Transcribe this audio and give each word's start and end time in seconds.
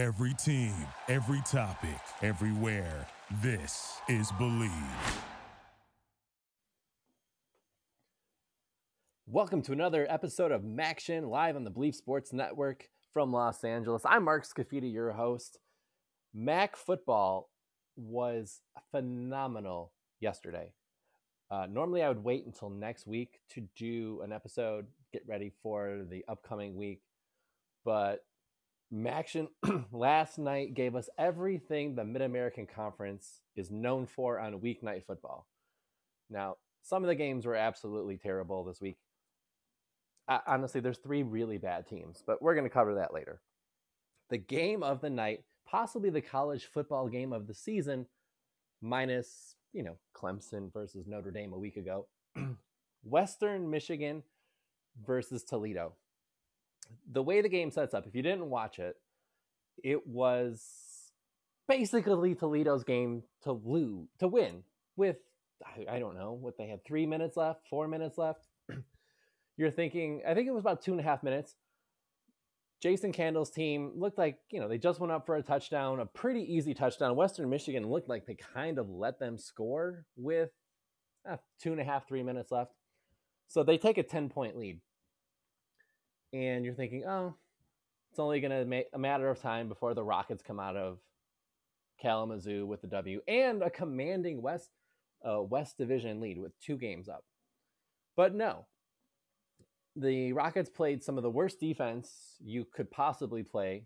Every 0.00 0.32
team, 0.32 0.72
every 1.08 1.42
topic, 1.42 2.00
everywhere. 2.22 3.06
This 3.42 3.98
is 4.08 4.32
Bleav. 4.32 4.72
Welcome 9.26 9.60
to 9.60 9.72
another 9.72 10.06
episode 10.08 10.52
of 10.52 10.62
Maction 10.62 11.28
live 11.28 11.54
on 11.54 11.64
the 11.64 11.70
Bleav 11.70 11.94
Sports 11.94 12.32
Network 12.32 12.88
from 13.12 13.30
Los 13.30 13.62
Angeles. 13.62 14.00
I'm 14.06 14.24
Mark 14.24 14.46
Scafidi, 14.46 14.90
your 14.90 15.12
host. 15.12 15.58
Mac 16.32 16.76
football 16.76 17.50
was 17.94 18.62
phenomenal 18.92 19.92
yesterday. 20.18 20.72
Uh, 21.50 21.66
normally, 21.70 22.02
I 22.02 22.08
would 22.08 22.24
wait 22.24 22.46
until 22.46 22.70
next 22.70 23.06
week 23.06 23.40
to 23.50 23.68
do 23.76 24.22
an 24.24 24.32
episode, 24.32 24.86
get 25.12 25.24
ready 25.28 25.52
for 25.62 26.06
the 26.08 26.24
upcoming 26.26 26.74
week. 26.74 27.02
But 27.84 28.24
Maction 28.92 29.48
last 29.92 30.38
night 30.38 30.74
gave 30.74 30.96
us 30.96 31.08
everything 31.16 31.94
the 31.94 32.04
Mid 32.04 32.22
American 32.22 32.66
Conference 32.66 33.40
is 33.56 33.70
known 33.70 34.06
for 34.06 34.38
on 34.38 34.60
weeknight 34.60 35.04
football. 35.04 35.46
Now, 36.28 36.56
some 36.82 37.04
of 37.04 37.08
the 37.08 37.14
games 37.14 37.46
were 37.46 37.54
absolutely 37.54 38.16
terrible 38.16 38.64
this 38.64 38.80
week. 38.80 38.96
Uh, 40.28 40.38
honestly, 40.46 40.80
there's 40.80 40.98
three 40.98 41.22
really 41.22 41.58
bad 41.58 41.86
teams, 41.86 42.22
but 42.26 42.40
we're 42.42 42.54
going 42.54 42.64
to 42.66 42.70
cover 42.70 42.94
that 42.94 43.14
later. 43.14 43.40
The 44.28 44.38
game 44.38 44.82
of 44.82 45.00
the 45.00 45.10
night, 45.10 45.44
possibly 45.66 46.10
the 46.10 46.20
college 46.20 46.66
football 46.66 47.08
game 47.08 47.32
of 47.32 47.46
the 47.46 47.54
season, 47.54 48.06
minus, 48.80 49.56
you 49.72 49.82
know, 49.82 49.96
Clemson 50.16 50.72
versus 50.72 51.06
Notre 51.06 51.30
Dame 51.30 51.52
a 51.52 51.58
week 51.58 51.76
ago. 51.76 52.06
Western 53.02 53.70
Michigan 53.70 54.22
versus 55.04 55.42
Toledo 55.42 55.94
the 57.10 57.22
way 57.22 57.40
the 57.40 57.48
game 57.48 57.70
sets 57.70 57.94
up, 57.94 58.06
if 58.06 58.14
you 58.14 58.22
didn't 58.22 58.48
watch 58.48 58.78
it, 58.78 58.96
it 59.82 60.06
was 60.06 60.64
basically 61.68 62.34
Toledo's 62.34 62.84
game 62.84 63.22
to 63.42 63.52
lose, 63.52 64.08
to 64.18 64.28
win 64.28 64.62
with, 64.96 65.16
I, 65.88 65.98
don't 65.98 66.16
know, 66.16 66.32
what 66.32 66.56
they 66.58 66.66
had 66.66 66.84
three 66.84 67.06
minutes 67.06 67.36
left, 67.36 67.66
four 67.68 67.88
minutes 67.88 68.18
left. 68.18 68.46
You're 69.56 69.70
thinking, 69.70 70.22
I 70.26 70.34
think 70.34 70.48
it 70.48 70.52
was 70.52 70.62
about 70.62 70.82
two 70.82 70.92
and 70.92 71.00
a 71.00 71.04
half 71.04 71.22
minutes. 71.22 71.54
Jason 72.80 73.12
Candle's 73.12 73.50
team 73.50 73.92
looked 73.94 74.16
like, 74.16 74.38
you 74.50 74.58
know, 74.58 74.66
they 74.66 74.78
just 74.78 75.00
went 75.00 75.12
up 75.12 75.26
for 75.26 75.36
a 75.36 75.42
touchdown, 75.42 76.00
a 76.00 76.06
pretty 76.06 76.40
easy 76.40 76.72
touchdown. 76.72 77.14
Western 77.14 77.50
Michigan 77.50 77.86
looked 77.86 78.08
like 78.08 78.26
they 78.26 78.36
kind 78.54 78.78
of 78.78 78.88
let 78.88 79.18
them 79.18 79.36
score 79.36 80.06
with 80.16 80.48
uh, 81.30 81.36
two 81.62 81.72
and 81.72 81.80
a 81.80 81.84
half, 81.84 82.08
three 82.08 82.22
minutes 82.22 82.50
left. 82.50 82.72
So 83.48 83.62
they 83.62 83.76
take 83.76 83.98
a 83.98 84.02
10 84.02 84.30
point 84.30 84.56
lead 84.56 84.80
and 86.32 86.64
you're 86.64 86.74
thinking, 86.74 87.04
oh, 87.06 87.34
it's 88.10 88.18
only 88.18 88.40
going 88.40 88.50
to 88.50 88.64
make 88.64 88.86
a 88.92 88.98
matter 88.98 89.28
of 89.28 89.40
time 89.40 89.68
before 89.68 89.94
the 89.94 90.02
Rockets 90.02 90.42
come 90.42 90.60
out 90.60 90.76
of 90.76 90.98
Kalamazoo 92.00 92.66
with 92.66 92.80
the 92.80 92.86
W 92.88 93.20
and 93.28 93.62
a 93.62 93.70
commanding 93.70 94.42
West 94.42 94.70
uh, 95.24 95.42
West 95.42 95.76
Division 95.76 96.20
lead 96.20 96.38
with 96.38 96.58
two 96.60 96.76
games 96.76 97.08
up. 97.08 97.24
But 98.16 98.34
no, 98.34 98.66
the 99.96 100.32
Rockets 100.32 100.70
played 100.70 101.04
some 101.04 101.16
of 101.16 101.22
the 101.22 101.30
worst 101.30 101.60
defense 101.60 102.36
you 102.40 102.64
could 102.64 102.90
possibly 102.90 103.42
play 103.42 103.84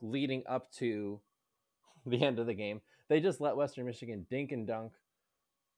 leading 0.00 0.42
up 0.48 0.72
to 0.72 1.20
the 2.06 2.22
end 2.22 2.38
of 2.38 2.46
the 2.46 2.54
game. 2.54 2.80
They 3.08 3.20
just 3.20 3.40
let 3.40 3.56
Western 3.56 3.86
Michigan 3.86 4.26
dink 4.30 4.52
and 4.52 4.66
dunk 4.66 4.92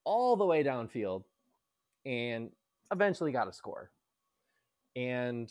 all 0.04 0.36
the 0.36 0.46
way 0.46 0.62
downfield 0.62 1.24
and 2.06 2.50
eventually 2.92 3.32
got 3.32 3.48
a 3.48 3.52
score. 3.52 3.90
And 4.94 5.50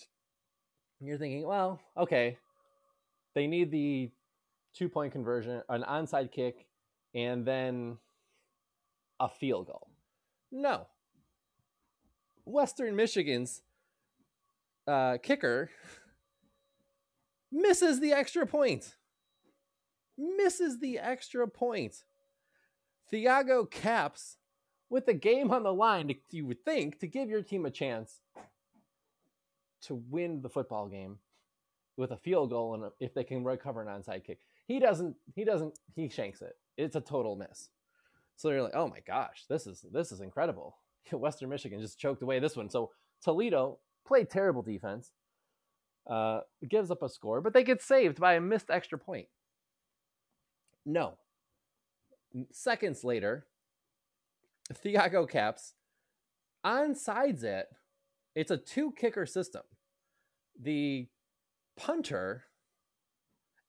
you're 1.07 1.17
thinking, 1.17 1.45
well, 1.45 1.79
okay, 1.97 2.37
they 3.35 3.47
need 3.47 3.71
the 3.71 4.11
two 4.73 4.89
point 4.89 5.11
conversion, 5.11 5.61
an 5.69 5.83
onside 5.83 6.31
kick, 6.31 6.65
and 7.13 7.45
then 7.45 7.97
a 9.19 9.29
field 9.29 9.67
goal. 9.67 9.89
No. 10.51 10.87
Western 12.45 12.95
Michigan's 12.95 13.61
uh, 14.87 15.17
kicker 15.21 15.69
misses 17.52 17.99
the 17.99 18.11
extra 18.11 18.45
point. 18.45 18.95
Misses 20.17 20.80
the 20.80 20.99
extra 20.99 21.47
point. 21.47 22.03
Thiago 23.11 23.69
caps 23.69 24.37
with 24.89 25.05
the 25.05 25.13
game 25.13 25.52
on 25.52 25.63
the 25.63 25.73
line, 25.73 26.13
you 26.31 26.45
would 26.45 26.63
think, 26.63 26.99
to 26.99 27.08
give 27.08 27.30
your 27.30 27.42
team 27.42 27.65
a 27.65 27.71
chance 27.71 28.21
to 29.88 29.95
win 30.10 30.42
the 30.42 30.49
football 30.49 30.88
game 30.88 31.17
with 31.98 32.11
a 32.11 32.17
field 32.17 32.49
goal 32.49 32.73
and 32.73 32.92
if 32.99 33.14
they 33.14 33.23
can 33.23 33.44
recover 33.44 33.82
an 33.82 33.88
onside 33.88 34.23
kick. 34.23 34.39
He 34.66 34.80
doesn't. 34.80 35.16
He 35.36 35.44
doesn't. 35.44 35.77
He 35.95 36.10
shanks 36.10 36.42
it. 36.42 36.55
It's 36.77 36.95
a 36.95 37.02
total 37.02 37.36
miss. 37.36 37.70
So 38.36 38.49
you're 38.49 38.64
like, 38.64 38.76
oh 38.76 38.88
my 38.88 38.99
gosh, 39.05 39.43
this 39.49 39.67
is 39.67 39.86
this 39.92 40.11
is 40.11 40.22
incredible. 40.22 40.77
Western 41.11 41.49
Michigan 41.49 41.82
just 41.82 41.99
choked 41.99 42.23
away 42.23 42.39
this 42.39 42.55
one. 42.55 42.70
So 42.70 42.92
Toledo 43.23 43.80
played 44.05 44.30
terrible 44.30 44.61
defense, 44.61 45.11
uh, 46.10 46.42
gives 46.67 46.92
up 46.92 47.04
a 47.04 47.10
score, 47.10 47.42
but 47.42 47.54
they 47.54 47.64
get 47.64 47.82
saved 47.82 48.20
by 48.20 48.33
a 48.33 48.42
missed 48.42 48.70
extra 48.70 48.98
point. 48.98 49.27
No. 50.86 51.14
Seconds 52.52 53.04
later, 53.04 53.45
Thiago 54.73 55.30
Caps 55.30 55.73
onsides 56.66 57.43
it 57.43 57.67
it's 58.36 58.52
a 58.52 58.58
two 58.58 58.92
kicker 58.98 59.26
system. 59.26 59.64
The 60.60 61.08
punter 61.77 62.45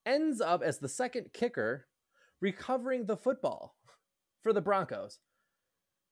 ends 0.07 0.41
up 0.41 0.63
as 0.63 0.79
the 0.79 0.89
second 0.89 1.33
kicker 1.33 1.87
recovering 2.41 3.07
the 3.07 3.17
football 3.17 3.77
for 4.43 4.53
the 4.53 4.61
Broncos. 4.61 5.19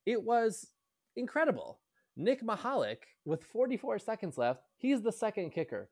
It 0.05 0.23
was 0.23 0.67
incredible. 1.15 1.79
Nick 2.15 2.43
Mahalik, 2.43 2.97
with 3.25 3.43
44 3.43 3.99
seconds 3.99 4.37
left, 4.37 4.61
he's 4.77 5.01
the 5.01 5.11
second 5.11 5.51
kicker. 5.51 5.89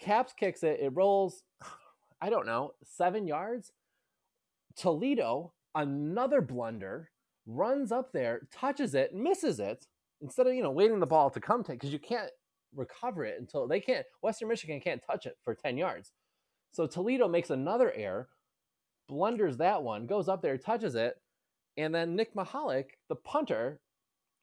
Caps 0.00 0.32
kicks 0.32 0.62
it, 0.62 0.80
it 0.80 0.90
rolls, 0.94 1.42
I 2.20 2.30
don't 2.30 2.46
know, 2.46 2.72
seven 2.82 3.26
yards. 3.26 3.72
Toledo, 4.76 5.52
another 5.74 6.40
blunder, 6.40 7.10
runs 7.46 7.92
up 7.92 8.12
there, 8.12 8.48
touches 8.52 8.94
it, 8.94 9.14
misses 9.14 9.60
it, 9.60 9.86
instead 10.24 10.46
of 10.46 10.54
you 10.54 10.62
know 10.62 10.70
waiting 10.70 10.98
the 10.98 11.06
ball 11.06 11.30
to 11.30 11.40
come 11.40 11.62
to 11.62 11.72
because 11.72 11.92
you 11.92 11.98
can't 11.98 12.30
recover 12.74 13.24
it 13.24 13.38
until 13.38 13.68
they 13.68 13.78
can't 13.78 14.04
western 14.22 14.48
michigan 14.48 14.80
can't 14.80 15.02
touch 15.08 15.26
it 15.26 15.36
for 15.44 15.54
10 15.54 15.76
yards. 15.76 16.12
So 16.72 16.86
toledo 16.86 17.28
makes 17.28 17.50
another 17.50 17.92
error 17.92 18.28
blunders 19.06 19.58
that 19.58 19.82
one 19.82 20.06
goes 20.06 20.28
up 20.28 20.42
there 20.42 20.56
touches 20.56 20.94
it 20.94 21.16
and 21.76 21.94
then 21.94 22.16
nick 22.16 22.34
mahalik 22.34 22.86
the 23.10 23.14
punter 23.16 23.80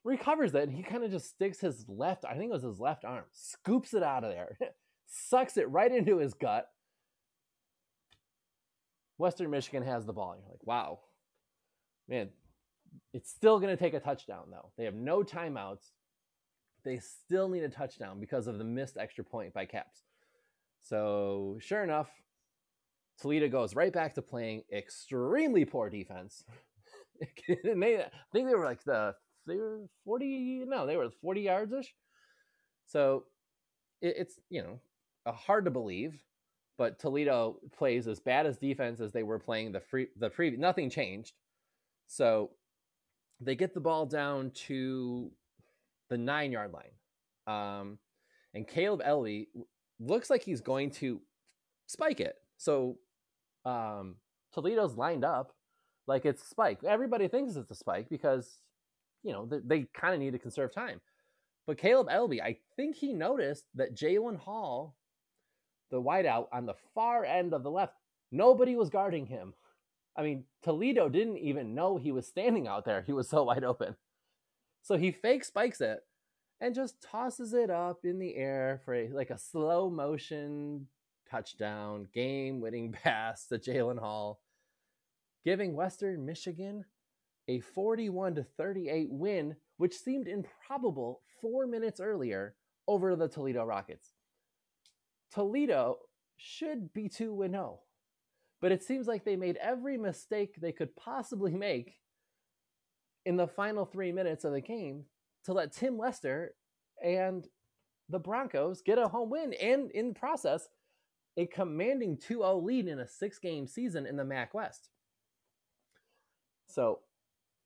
recovers 0.04 0.54
it 0.54 0.68
and 0.68 0.72
he 0.72 0.84
kind 0.84 1.04
of 1.04 1.10
just 1.10 1.30
sticks 1.30 1.60
his 1.60 1.84
left 1.88 2.26
i 2.26 2.34
think 2.34 2.52
it 2.52 2.54
was 2.54 2.62
his 2.62 2.80
left 2.80 3.04
arm 3.04 3.24
scoops 3.32 3.96
it 3.96 4.04
out 4.04 4.24
of 4.24 4.30
there 4.30 4.58
sucks 5.08 5.58
it 5.58 5.70
right 5.70 5.92
into 5.92 6.18
his 6.18 6.34
gut. 6.34 6.68
Western 9.18 9.50
michigan 9.50 9.84
has 9.84 10.06
the 10.06 10.14
ball 10.14 10.36
you're 10.38 10.50
like 10.50 10.66
wow. 10.66 11.00
Man 12.08 12.30
it's 13.14 13.30
still 13.30 13.60
going 13.60 13.76
to 13.76 13.82
take 13.82 13.94
a 13.94 14.00
touchdown, 14.00 14.46
though. 14.52 14.72
They 14.78 14.86
have 14.86 14.96
no 14.96 15.24
timeouts. 15.24 15.92
They 16.84 17.00
still 17.00 17.48
need 17.48 17.64
a 17.64 17.70
touchdown 17.70 18.20
because 18.20 18.48
of 18.48 18.58
the 18.58 18.64
missed 18.64 18.98
extra 18.98 19.24
point 19.24 19.54
by 19.54 19.66
Caps. 19.66 20.04
So, 20.82 21.58
sure 21.60 21.84
enough, 21.84 22.10
Toledo 23.20 23.48
goes 23.50 23.76
right 23.76 23.94
back 23.94 24.16
to 24.16 24.22
playing 24.22 24.64
extremely 24.74 25.64
poor 25.64 25.90
defense. 25.90 26.44
they, 27.48 27.98
I 28.00 28.10
think 28.34 28.48
they 28.48 28.56
were 28.56 28.66
like 28.66 28.84
the 28.84 29.14
they 29.48 29.56
were 29.58 29.82
40 30.06 30.66
no 30.68 30.86
they 30.86 30.98
were 30.98 31.10
40 31.10 31.42
yards 31.42 31.74
ish 31.74 31.94
so 32.88 33.26
it, 34.02 34.16
it's 34.18 34.40
you 34.50 34.62
know 34.62 34.80
hard 35.32 35.66
to 35.66 35.72
believe 35.72 36.22
but 36.78 37.00
toledo 37.00 37.58
plays 37.76 38.08
as 38.08 38.20
bad 38.20 38.46
as 38.46 38.58
defense 38.58 39.00
as 39.00 39.12
they 39.12 39.24
were 39.24 39.40
playing 39.40 39.72
the 39.72 39.80
free 39.80 40.08
the 40.18 40.30
previous 40.30 40.60
nothing 40.60 40.90
changed 40.90 41.34
so 42.08 42.52
they 43.42 43.56
get 43.56 43.74
the 43.74 43.80
ball 43.80 44.06
down 44.06 44.52
to 44.68 45.32
the 46.10 46.18
nine 46.18 46.52
yard 46.52 46.72
line. 46.74 46.92
Um, 47.48 47.98
and 48.54 48.68
Kaleb 48.68 49.06
Eleby 49.06 49.48
looks 50.00 50.30
like 50.30 50.44
he's 50.44 50.62
going 50.62 50.92
to 50.92 51.22
spike 51.88 52.20
it. 52.20 52.36
So 52.58 52.98
um, 53.66 54.16
Toledo's 54.54 54.96
lined 54.96 55.26
up 55.26 55.54
like 56.08 56.26
it's 56.26 56.48
spike. 56.48 56.84
Everybody 56.84 57.28
thinks 57.28 57.56
it's 57.56 57.72
a 57.72 57.76
spike 57.76 58.08
because, 58.10 58.60
you 59.24 59.32
know, 59.32 59.46
they, 59.46 59.60
they 59.64 59.88
kind 59.94 60.14
of 60.14 60.20
need 60.20 60.34
to 60.34 60.40
conserve 60.40 60.74
time. 60.74 61.02
But 61.68 61.78
Kaleb 61.78 62.10
Eleby, 62.10 62.42
I 62.42 62.58
think 62.76 62.96
he 62.96 63.14
noticed 63.14 63.66
that 63.76 63.96
Jalen 63.96 64.38
Hall, 64.38 64.96
the 65.90 66.02
wideout 66.02 66.48
on 66.52 66.66
the 66.66 66.76
far 66.94 67.24
end 67.24 67.54
of 67.54 67.64
the 67.64 67.72
left, 67.72 67.94
nobody 68.32 68.76
was 68.76 68.90
guarding 68.90 69.26
him. 69.26 69.54
I 70.16 70.24
mean, 70.24 70.44
Toledo 70.62 71.10
didn't 71.10 71.38
even 71.38 71.74
know 71.74 71.98
he 71.98 72.12
was 72.12 72.28
standing 72.28 72.68
out 72.68 72.86
there. 72.86 73.02
He 73.02 73.14
was 73.14 73.30
so 73.30 73.44
wide 73.46 73.64
open. 73.64 73.96
So 74.82 74.98
he 74.98 75.12
fake 75.12 75.44
spikes 75.46 75.82
it 75.82 76.00
and 76.60 76.76
just 76.76 77.02
tosses 77.02 77.54
it 77.54 77.70
up 77.70 78.00
in 78.04 78.20
the 78.20 78.36
air 78.36 78.82
for 78.84 78.94
a, 78.94 79.10
like 79.10 79.30
a 79.30 79.38
slow 79.38 79.90
motion 79.90 80.88
touchdown, 81.30 82.08
game 82.14 82.60
winning 82.60 82.92
pass 83.04 83.48
to 83.48 83.58
Jalen 83.58 84.00
Hall, 84.00 84.42
giving 85.46 85.74
Western 85.74 86.26
Michigan 86.26 86.86
a 87.48 87.60
41 87.60 88.36
to 88.36 88.44
38 88.44 89.10
win, 89.12 89.56
which 89.78 89.98
seemed 89.98 90.28
improbable 90.28 91.22
four 91.42 91.66
minutes 91.66 92.00
earlier 92.00 92.56
over 92.88 93.16
the 93.16 93.28
Toledo 93.28 93.64
Rockets. 93.64 94.14
Toledo 95.34 95.98
should 96.38 96.94
be 96.94 97.08
2 97.10 97.38
0, 97.50 97.80
but 98.62 98.72
it 98.72 98.84
seems 98.84 99.08
like 99.08 99.26
they 99.26 99.36
made 99.36 99.58
every 99.58 99.98
mistake 99.98 100.56
they 100.56 100.72
could 100.72 100.96
possibly 100.96 101.52
make 101.56 101.96
in 103.26 103.38
the 103.38 103.48
final 103.48 103.86
three 103.86 104.12
minutes 104.12 104.44
of 104.44 104.54
the 104.54 104.62
game 104.62 105.06
to 105.46 105.54
let 105.54 105.74
Tim 105.74 105.98
Lester 105.98 106.54
and 107.04 107.48
the 108.10 108.20
Broncos 108.20 108.82
get 108.82 108.98
a 108.98 109.08
home 109.08 109.30
win 109.30 109.54
and 109.54 109.92
in 109.92 110.14
process 110.14 110.68
a 111.38 111.46
commanding 111.46 112.18
2-0 112.18 112.64
lead 112.64 112.88
in 112.88 113.00
a 113.00 113.08
six-game 113.08 113.66
season 113.68 114.06
in 114.06 114.18
the 114.18 114.26
MAC 114.26 114.54
West. 114.54 114.90
So 116.68 117.00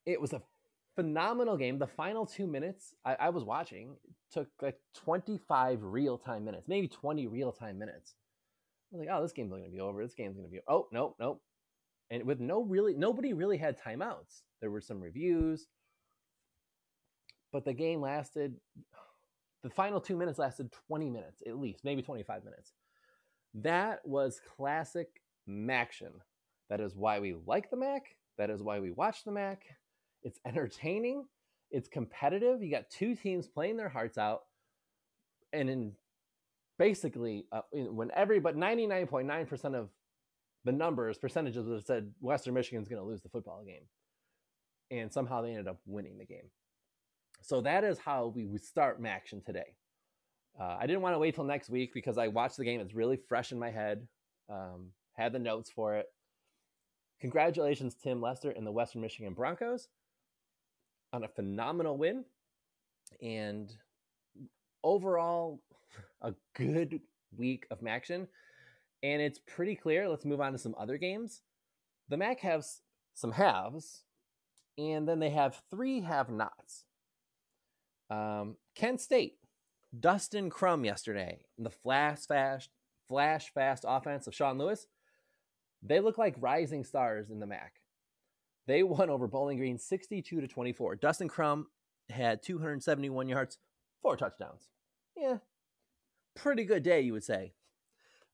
it 0.06 0.22
was 0.22 0.34
a 0.34 0.42
phenomenal 0.96 1.58
game. 1.58 1.80
The 1.80 1.88
final 1.88 2.26
two 2.26 2.48
minutes 2.48 2.94
I, 3.04 3.16
I 3.16 3.30
was 3.30 3.44
watching 3.44 3.96
took 4.32 4.48
like 4.62 4.80
25 4.94 5.80
real-time 5.82 6.46
minutes, 6.46 6.68
maybe 6.68 6.88
20 6.88 7.28
real-time 7.28 7.80
minutes. 7.80 8.16
Was 8.96 9.06
like, 9.06 9.16
oh, 9.16 9.22
this 9.22 9.34
game's 9.34 9.52
going 9.52 9.64
to 9.64 9.70
be 9.70 9.80
over. 9.80 10.04
This 10.04 10.16
game's 10.16 10.36
going 10.36 10.48
to 10.48 10.52
be 10.52 10.62
oh 10.68 10.88
nope 10.92 11.16
nope. 11.20 11.42
And 12.10 12.24
with 12.24 12.40
no 12.40 12.62
really 12.64 12.96
nobody 12.96 13.34
really 13.34 13.58
had 13.58 13.80
timeouts. 13.80 14.42
There 14.62 14.72
were 14.72 14.82
some 14.82 15.02
reviews, 15.02 15.68
but 17.52 17.66
the 17.66 17.74
game 17.74 18.02
lasted 18.02 18.56
the 19.64 19.70
final 19.70 20.00
two 20.00 20.16
minutes 20.16 20.38
lasted 20.38 20.72
20 20.88 21.10
minutes 21.10 21.42
at 21.48 21.58
least, 21.58 21.84
maybe 21.84 22.04
25 22.04 22.44
minutes. 22.46 22.74
That 23.56 24.00
was 24.06 24.40
classic 24.56 25.08
Maction. 25.50 26.12
That 26.70 26.82
is 26.82 26.96
why 26.96 27.20
we 27.20 27.36
like 27.46 27.70
the 27.70 27.78
Mac. 27.78 28.16
That 28.38 28.50
is 28.50 28.62
why 28.62 28.80
we 28.80 28.92
watch 28.92 29.24
the 29.24 29.32
Mac. 29.32 29.64
It's 30.24 30.40
entertaining. 30.46 31.26
It's 31.72 31.88
competitive. 31.88 32.62
You 32.62 32.70
got 32.70 32.90
two 32.90 33.16
teams 33.16 33.48
playing 33.48 33.78
their 33.78 33.90
hearts 33.90 34.18
out. 34.18 34.42
And 35.54 35.70
in 35.70 35.94
basically, 36.78 37.46
uh, 37.52 37.62
when 37.72 38.12
every, 38.16 38.40
but 38.40 38.58
99.9% 38.58 39.76
of 39.76 39.90
the 40.64 40.72
numbers, 40.72 41.18
percentages 41.18 41.66
that 41.66 41.86
said 41.86 42.12
Western 42.20 42.54
Michigan's 42.54 42.88
going 42.88 43.02
to 43.02 43.08
lose 43.08 43.22
the 43.22 43.30
football 43.30 43.64
game. 43.66 43.84
And 44.92 45.12
somehow 45.12 45.42
they 45.42 45.50
ended 45.50 45.68
up 45.68 45.80
winning 45.86 46.18
the 46.18 46.26
game. 46.26 46.50
So 47.42 47.62
that 47.62 47.84
is 47.84 48.00
how 48.00 48.34
we 48.36 48.58
start 48.58 49.02
Maction 49.02 49.44
today. 49.46 49.76
Uh, 50.60 50.78
I 50.80 50.88
didn't 50.88 51.02
want 51.02 51.16
to 51.16 51.20
wait 51.20 51.36
till 51.36 51.44
next 51.44 51.70
week 51.70 51.94
because 51.94 52.18
I 52.18 52.28
watched 52.28 52.58
the 52.58 52.66
game. 52.66 52.80
It's 52.80 52.96
really 52.96 53.18
fresh 53.18 53.52
in 53.52 53.60
my 53.60 53.72
head. 53.72 54.08
Um, 54.50 54.92
had 55.14 55.34
the 55.34 55.40
notes 55.40 55.70
for 55.70 55.96
it. 55.96 56.08
Congratulations, 57.22 57.96
Tim 57.96 58.22
Lester 58.22 58.52
and 58.52 58.66
the 58.66 58.72
Western 58.72 59.02
Michigan 59.02 59.34
Broncos 59.34 59.88
on 61.14 61.24
a 61.24 61.28
phenomenal 61.28 61.98
win. 61.98 62.26
And 63.22 63.72
overall, 64.84 65.62
a 66.26 66.34
good 66.56 67.00
week 67.38 67.66
of 67.72 67.82
Maction. 67.82 68.28
And 69.04 69.22
it's 69.22 69.40
pretty 69.40 69.76
clear. 69.76 70.10
Let's 70.10 70.26
move 70.26 70.42
on 70.42 70.52
to 70.54 70.58
some 70.58 70.76
other 70.78 70.98
games. 70.98 71.42
The 72.10 72.18
MAC 72.18 72.40
has 72.42 72.82
some 73.14 73.32
haves, 73.32 74.04
and 74.78 75.08
then 75.08 75.20
they 75.20 75.30
have 75.30 75.62
three 75.72 76.02
have 76.02 76.30
nots. 76.30 76.86
Um, 78.10 78.58
Kent 78.76 79.02
State, 79.02 79.38
Dustin 80.00 80.50
Crum 80.50 80.86
yesterday, 80.86 81.40
in 81.58 81.64
the 81.64 81.70
flash 81.70 82.26
fast, 82.28 82.70
flash 83.08 83.52
fast 83.54 83.86
offense 83.88 84.28
of 84.28 84.36
Sean 84.36 84.58
Lewis, 84.58 84.88
they 85.82 86.00
look 86.00 86.18
like 86.18 86.36
rising 86.40 86.84
stars 86.84 87.30
in 87.30 87.40
the 87.40 87.48
MAC. 87.48 87.74
They 88.68 88.84
won 88.84 89.10
over 89.10 89.28
Bowling 89.28 89.58
Green 89.58 89.78
62 89.78 90.42
to 90.42 90.48
24. 90.48 90.96
Dustin 90.96 91.28
Crum 91.28 91.68
had 92.10 92.42
271 92.44 93.30
yards, 93.30 93.58
four 94.02 94.18
touchdowns. 94.18 94.70
Yeah, 95.16 95.38
pretty 96.36 96.64
good 96.66 96.84
day, 96.84 97.02
you 97.02 97.14
would 97.14 97.24
say. 97.24 97.54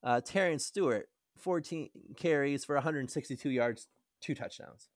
Uh, 0.02 0.20
Terrence 0.20 0.66
Stewart, 0.66 1.08
14 1.38 1.90
carries 2.16 2.64
for 2.64 2.74
162 2.74 3.50
yards, 3.50 3.88
two 4.20 4.34
touchdowns. 4.34 4.88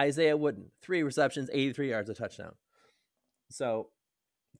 Isaiah 0.00 0.36
Wooden, 0.36 0.70
three 0.82 1.02
receptions, 1.02 1.50
83 1.52 1.90
yards, 1.90 2.10
a 2.10 2.14
touchdown. 2.14 2.54
So, 3.50 3.90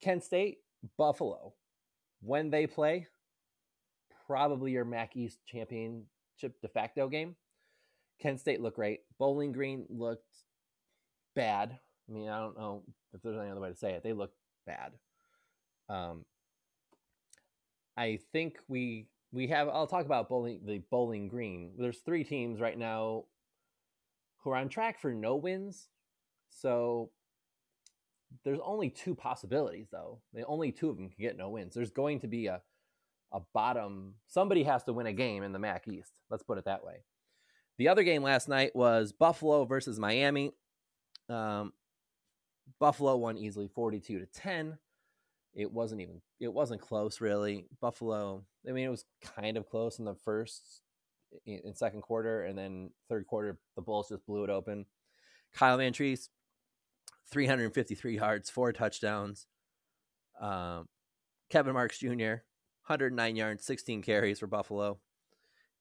Kent 0.01 0.25
State, 0.25 0.59
Buffalo, 0.99 1.55
when 2.21 2.51
they 2.51 2.67
play, 2.67 3.09
probably 4.27 4.73
your 4.73 4.85
MAC 4.85 5.17
East 5.17 5.39
championship 5.47 6.61
de 6.61 6.69
facto 6.69 7.09
game. 7.09 7.37
Kent 8.21 8.41
State 8.41 8.61
looked 8.61 8.77
great. 8.77 9.01
Bowling 9.19 9.53
Green 9.53 9.85
looked 9.89 10.37
bad. 11.35 11.79
I 12.09 12.13
mean, 12.13 12.29
I 12.29 12.39
don't 12.39 12.57
know 12.57 12.83
if 13.13 13.23
there's 13.23 13.39
any 13.39 13.51
other 13.51 13.61
way 13.61 13.71
to 13.71 13.77
say 13.77 13.93
it. 13.93 14.03
They 14.03 14.13
looked 14.13 14.37
bad. 14.67 14.93
Um, 15.89 16.25
I 17.97 18.19
think 18.33 18.59
we 18.69 19.09
we 19.33 19.47
have. 19.49 19.69
I'll 19.69 19.87
talk 19.87 20.07
about 20.07 20.29
bowling 20.29 20.61
the 20.65 20.83
Bowling 20.91 21.29
Green. 21.29 21.73
There's 21.79 21.99
three 21.99 22.25
teams 22.25 22.61
right 22.61 22.79
now 22.79 23.25
who 24.39 24.51
are 24.51 24.57
on 24.57 24.69
track 24.69 25.01
for 25.01 25.13
no 25.13 25.37
wins. 25.37 25.89
So 26.51 27.11
there's 28.45 28.59
only 28.65 28.91
two 28.91 29.15
possibilities 29.15 29.89
though. 29.91 30.21
The 30.33 30.45
only 30.47 30.73
two 30.73 30.91
of 30.91 30.97
them 30.97 31.09
can 31.09 31.23
get 31.23 31.37
no 31.37 31.51
wins. 31.51 31.75
There's 31.75 31.91
going 31.91 32.21
to 32.21 32.27
be 32.27 32.47
a 32.47 32.61
a 33.33 33.41
bottom. 33.55 34.15
Somebody 34.27 34.63
has 34.65 34.85
to 34.85 34.93
win 34.93 35.07
a 35.07 35.13
game 35.13 35.43
in 35.43 35.53
the 35.53 35.59
MAC 35.59 35.89
East. 35.89 36.13
Let's 36.31 36.43
put 36.43 36.59
it 36.59 36.67
that 36.67 36.85
way. 36.85 37.05
The 37.79 37.89
other 37.89 38.03
game 38.03 38.23
last 38.23 38.49
night 38.49 38.77
was 38.77 39.13
Buffalo 39.13 39.65
versus 39.65 39.99
Miami. 39.99 40.53
Um, 41.31 41.73
Buffalo 42.79 43.17
won 43.17 43.39
easily, 43.39 43.69
forty-two 43.69 44.19
to 44.19 44.27
ten. 44.27 44.79
It 45.55 45.71
wasn't 45.71 46.01
even. 46.01 46.21
It 46.41 46.53
wasn't 46.53 46.81
close 46.81 47.21
really. 47.21 47.67
Buffalo. 47.81 48.45
I 48.69 48.73
mean, 48.73 48.87
it 48.87 48.91
was 48.91 49.05
kind 49.23 49.57
of 49.57 49.69
close 49.69 49.99
in 49.99 50.05
the 50.05 50.15
first, 50.15 50.83
in 51.47 51.75
second 51.75 52.03
quarter, 52.03 52.45
and 52.45 52.57
then 52.57 52.91
third 53.09 53.27
quarter, 53.27 53.59
the 53.77 53.83
Bulls 53.83 54.09
just 54.09 54.27
blew 54.27 54.45
it 54.45 54.51
open. 54.51 54.87
Kyle 55.53 55.79
Vantrease 55.79 56.29
353 57.31 58.17
yards, 58.17 58.51
four 58.51 58.73
touchdowns. 58.73 59.47
Um, 60.41 60.89
Kevin 61.51 61.75
Marks 61.75 61.99
Jr., 61.99 62.43
109 62.87 63.37
yards, 63.37 63.65
16 63.65 64.03
carries 64.03 64.39
for 64.39 64.47
Buffalo. 64.47 64.99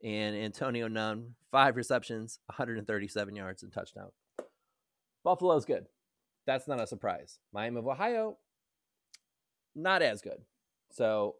And 0.04 0.36
Antonio 0.36 0.88
Nunn, 0.88 1.36
five 1.52 1.76
receptions, 1.76 2.40
137 2.48 3.36
yards 3.36 3.64
and 3.64 3.72
touchdown. 3.72 4.10
Buffalo's 5.24 5.66
good. 5.66 5.86
That's 6.48 6.68
not 6.68 6.82
a 6.82 6.88
surprise. 6.88 7.40
Miami 7.54 7.78
of 7.78 7.88
Ohio, 7.88 8.38
not 9.76 10.02
as 10.02 10.22
good. 10.22 10.42
So 10.92 11.36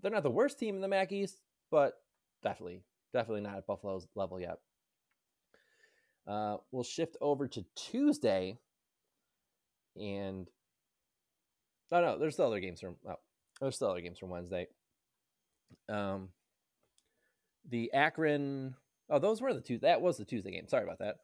they're 0.00 0.10
not 0.10 0.22
the 0.22 0.30
worst 0.30 0.58
team 0.58 0.74
in 0.74 0.80
the 0.80 0.88
MAC 0.88 1.12
East, 1.12 1.40
but 1.70 1.94
definitely, 2.42 2.82
definitely 3.12 3.42
not 3.42 3.56
at 3.56 3.66
Buffalo's 3.66 4.06
level 4.14 4.40
yet. 4.40 4.58
Uh, 6.26 6.56
we'll 6.72 6.82
shift 6.82 7.16
over 7.20 7.46
to 7.46 7.64
Tuesday 7.76 8.58
and 10.00 10.48
oh 11.92 12.00
no, 12.00 12.18
there's 12.18 12.34
still 12.34 12.46
other 12.46 12.60
games 12.60 12.80
from 12.80 12.96
oh, 13.08 13.14
there's 13.60 13.76
still 13.76 13.90
other 13.90 14.00
games 14.00 14.18
from 14.18 14.30
Wednesday. 14.30 14.66
Um, 15.88 16.30
the 17.68 17.92
Akron. 17.92 18.74
Oh, 19.08 19.18
those 19.18 19.40
were 19.40 19.54
the 19.54 19.60
two. 19.60 19.78
That 19.78 20.00
was 20.00 20.18
the 20.18 20.24
Tuesday 20.24 20.50
game. 20.50 20.68
Sorry 20.68 20.84
about 20.84 20.98
that. 20.98 21.16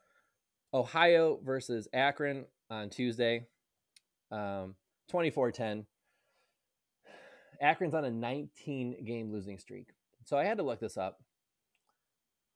Ohio 0.73 1.41
versus 1.45 1.89
Akron 1.93 2.47
on 2.71 2.91
Tuesday. 2.91 3.47
Um, 4.31 4.77
24-10. 5.13 5.85
Akron's 7.63 7.95
on 7.95 8.05
a 8.05 8.11
19 8.11 9.05
game 9.05 9.33
losing 9.33 9.59
streak. 9.59 9.91
So 10.25 10.37
I 10.37 10.45
had 10.45 10.59
to 10.59 10.63
look 10.63 10.81
this 10.81 10.97
up 10.97 11.21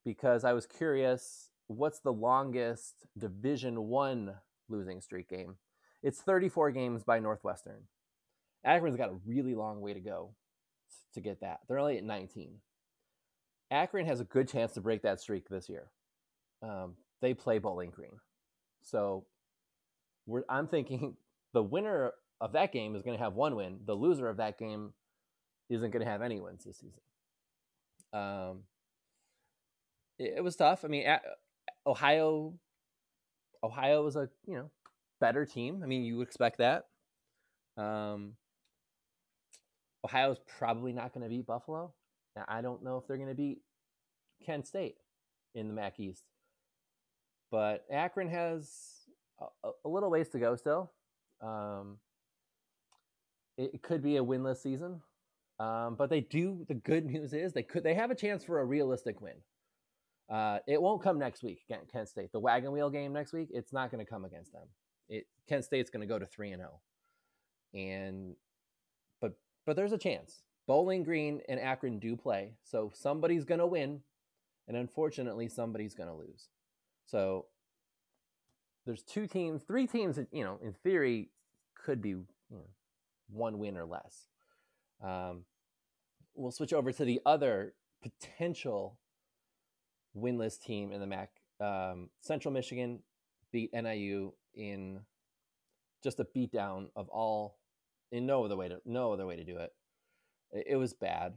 because 0.04 0.44
I 0.44 0.52
was 0.52 0.66
curious 0.66 1.50
what's 1.68 2.00
the 2.00 2.12
longest 2.12 3.06
Division 3.18 3.88
1 3.88 4.34
losing 4.68 5.00
streak 5.00 5.28
game? 5.28 5.56
It's 6.02 6.20
34 6.20 6.70
games 6.72 7.02
by 7.02 7.18
Northwestern. 7.18 7.82
Akron's 8.64 8.96
got 8.96 9.10
a 9.10 9.18
really 9.26 9.54
long 9.54 9.80
way 9.80 9.94
to 9.94 10.00
go 10.00 10.34
to 11.14 11.20
get 11.20 11.40
that. 11.40 11.60
They're 11.68 11.78
only 11.78 11.98
at 11.98 12.04
19. 12.04 12.56
Akron 13.70 14.06
has 14.06 14.20
a 14.20 14.24
good 14.24 14.48
chance 14.48 14.72
to 14.72 14.80
break 14.80 15.02
that 15.02 15.20
streak 15.20 15.48
this 15.48 15.68
year. 15.68 15.90
Um, 16.62 16.94
they 17.20 17.34
play 17.34 17.58
Bowling 17.58 17.90
Green. 17.90 18.18
So 18.82 19.26
I'm 20.48 20.68
thinking 20.68 21.16
the 21.52 21.62
winner 21.62 22.12
of 22.40 22.52
that 22.52 22.72
game 22.72 22.94
is 22.94 23.02
going 23.02 23.16
to 23.16 23.22
have 23.22 23.34
one 23.34 23.56
win. 23.56 23.78
The 23.84 23.94
loser 23.94 24.28
of 24.28 24.36
that 24.38 24.58
game 24.58 24.92
isn't 25.68 25.90
going 25.90 26.04
to 26.04 26.10
have 26.10 26.22
any 26.22 26.40
wins 26.40 26.64
this 26.64 26.78
season. 26.78 27.00
Um, 28.12 28.60
it, 30.18 30.34
it 30.38 30.44
was 30.44 30.56
tough. 30.56 30.84
I 30.84 30.88
mean, 30.88 31.06
Ohio, 31.86 32.54
Ohio 33.62 34.04
was 34.04 34.16
a 34.16 34.28
you 34.46 34.54
know 34.54 34.70
better 35.20 35.44
team. 35.44 35.80
I 35.82 35.86
mean, 35.86 36.04
you 36.04 36.18
would 36.18 36.28
expect 36.28 36.58
that. 36.58 36.86
Um, 37.76 38.32
Ohio's 40.04 40.38
probably 40.58 40.92
not 40.92 41.12
going 41.12 41.24
to 41.24 41.28
beat 41.28 41.46
Buffalo. 41.46 41.92
I 42.48 42.60
don't 42.60 42.84
know 42.84 42.98
if 42.98 43.06
they're 43.06 43.16
going 43.16 43.30
to 43.30 43.34
beat 43.34 43.58
Kent 44.44 44.66
State 44.66 44.96
in 45.54 45.68
the 45.68 45.74
MAC 45.74 45.98
East. 45.98 46.22
But 47.50 47.84
Akron 47.90 48.28
has 48.28 48.70
a, 49.40 49.70
a 49.84 49.88
little 49.88 50.10
ways 50.10 50.28
to 50.30 50.38
go 50.38 50.54
still. 50.56 50.92
Um, 51.40 51.98
it, 53.58 53.82
could 53.82 54.02
be 54.02 54.16
a 54.16 54.24
winless 54.24 54.58
season, 54.58 55.00
um, 55.58 55.94
but 55.96 56.10
they 56.10 56.20
do. 56.20 56.64
The 56.68 56.74
good 56.74 57.06
news 57.06 57.32
is 57.32 57.52
they 57.52 57.62
could 57.62 57.82
they 57.82 57.94
have 57.94 58.10
a 58.10 58.14
chance 58.14 58.44
for 58.44 58.60
a 58.60 58.64
realistic 58.64 59.20
win. 59.20 59.34
Uh, 60.28 60.58
it 60.66 60.80
won't 60.80 61.02
come 61.02 61.18
next 61.18 61.42
week 61.42 61.60
against 61.68 61.92
Kent 61.92 62.08
State. 62.08 62.32
The 62.32 62.40
wagon 62.40 62.72
wheel 62.72 62.90
game 62.90 63.12
next 63.12 63.32
week, 63.32 63.48
it's 63.52 63.72
not 63.72 63.90
going 63.90 64.04
to 64.04 64.10
come 64.10 64.24
against 64.24 64.52
them. 64.52 64.66
It 65.08 65.26
Kent 65.48 65.64
State's 65.64 65.90
going 65.90 66.00
to 66.00 66.12
go 66.12 66.18
to 66.18 66.26
three 66.26 66.50
and 66.50 66.60
zero, 66.60 66.72
oh. 66.74 67.78
and 67.78 68.34
but 69.20 69.32
but 69.64 69.76
there's 69.76 69.92
a 69.92 69.98
chance. 69.98 70.42
Bowling 70.66 71.04
Green 71.04 71.40
and 71.48 71.60
Akron 71.60 72.00
do 72.00 72.16
play, 72.16 72.54
so 72.64 72.90
somebody's 72.92 73.44
going 73.44 73.60
to 73.60 73.66
win, 73.66 74.00
and 74.66 74.76
unfortunately, 74.76 75.48
somebody's 75.48 75.94
going 75.94 76.08
to 76.08 76.14
lose. 76.14 76.48
So 77.06 77.46
there's 78.84 79.02
two 79.02 79.28
teams, 79.28 79.62
three 79.62 79.86
teams 79.86 80.16
that 80.16 80.26
you 80.32 80.42
know, 80.42 80.58
in 80.62 80.72
theory, 80.72 81.30
could 81.84 82.02
be 82.02 82.10
you 82.10 82.26
know, 82.50 82.66
one 83.28 83.58
win 83.58 83.76
or 83.76 83.84
less. 83.84 84.28
Um, 85.02 85.44
we'll 86.34 86.52
switch 86.52 86.72
over 86.72 86.92
to 86.92 87.04
the 87.04 87.20
other 87.26 87.74
potential 88.02 88.98
winless 90.16 90.60
team 90.60 90.92
in 90.92 91.00
the 91.00 91.06
MAC. 91.06 91.30
Um, 91.60 92.10
Central 92.20 92.52
Michigan 92.52 93.00
beat 93.52 93.72
NIU 93.72 94.32
in 94.54 95.00
just 96.02 96.20
a 96.20 96.24
beatdown 96.24 96.88
of 96.94 97.08
all, 97.08 97.58
in 98.12 98.26
no 98.26 98.44
other 98.44 98.56
way 98.56 98.68
to 98.68 98.80
no 98.84 99.12
other 99.12 99.26
way 99.26 99.36
to 99.36 99.44
do 99.44 99.58
it. 99.58 99.72
It, 100.52 100.66
it 100.70 100.76
was 100.76 100.92
bad. 100.92 101.34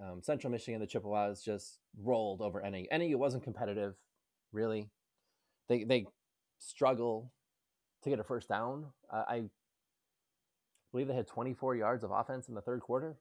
Um, 0.00 0.22
Central 0.22 0.50
Michigan, 0.50 0.80
the 0.80 0.86
Chippewas 0.86 1.42
just 1.42 1.78
rolled 2.02 2.40
over 2.40 2.62
NIU. 2.68 2.86
NIU 2.92 3.18
wasn't 3.18 3.44
competitive, 3.44 3.94
really. 4.52 4.88
They 5.68 5.84
they 5.84 6.06
struggle 6.58 7.32
to 8.02 8.10
get 8.10 8.18
a 8.18 8.24
first 8.24 8.48
down. 8.48 8.86
Uh, 9.12 9.24
I 9.28 9.42
believe 10.92 11.08
they 11.08 11.14
had 11.14 11.26
24 11.26 11.76
yards 11.76 12.04
of 12.04 12.10
offense 12.10 12.48
in 12.48 12.54
the 12.54 12.60
third 12.60 12.80
quarter. 12.80 13.16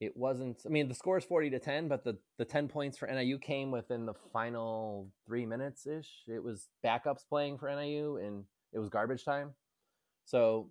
It 0.00 0.16
wasn't. 0.16 0.60
I 0.66 0.68
mean, 0.68 0.88
the 0.88 0.94
score 0.94 1.18
is 1.18 1.24
40 1.24 1.50
to 1.50 1.58
10, 1.58 1.88
but 1.88 2.04
the 2.04 2.18
the 2.36 2.44
10 2.44 2.68
points 2.68 2.98
for 2.98 3.06
NIU 3.06 3.38
came 3.38 3.70
within 3.70 4.06
the 4.06 4.14
final 4.32 5.08
three 5.26 5.46
minutes 5.46 5.86
ish. 5.86 6.24
It 6.26 6.42
was 6.42 6.68
backups 6.84 7.26
playing 7.28 7.58
for 7.58 7.74
NIU, 7.74 8.16
and 8.16 8.44
it 8.72 8.80
was 8.80 8.88
garbage 8.88 9.24
time. 9.24 9.54
So, 10.24 10.70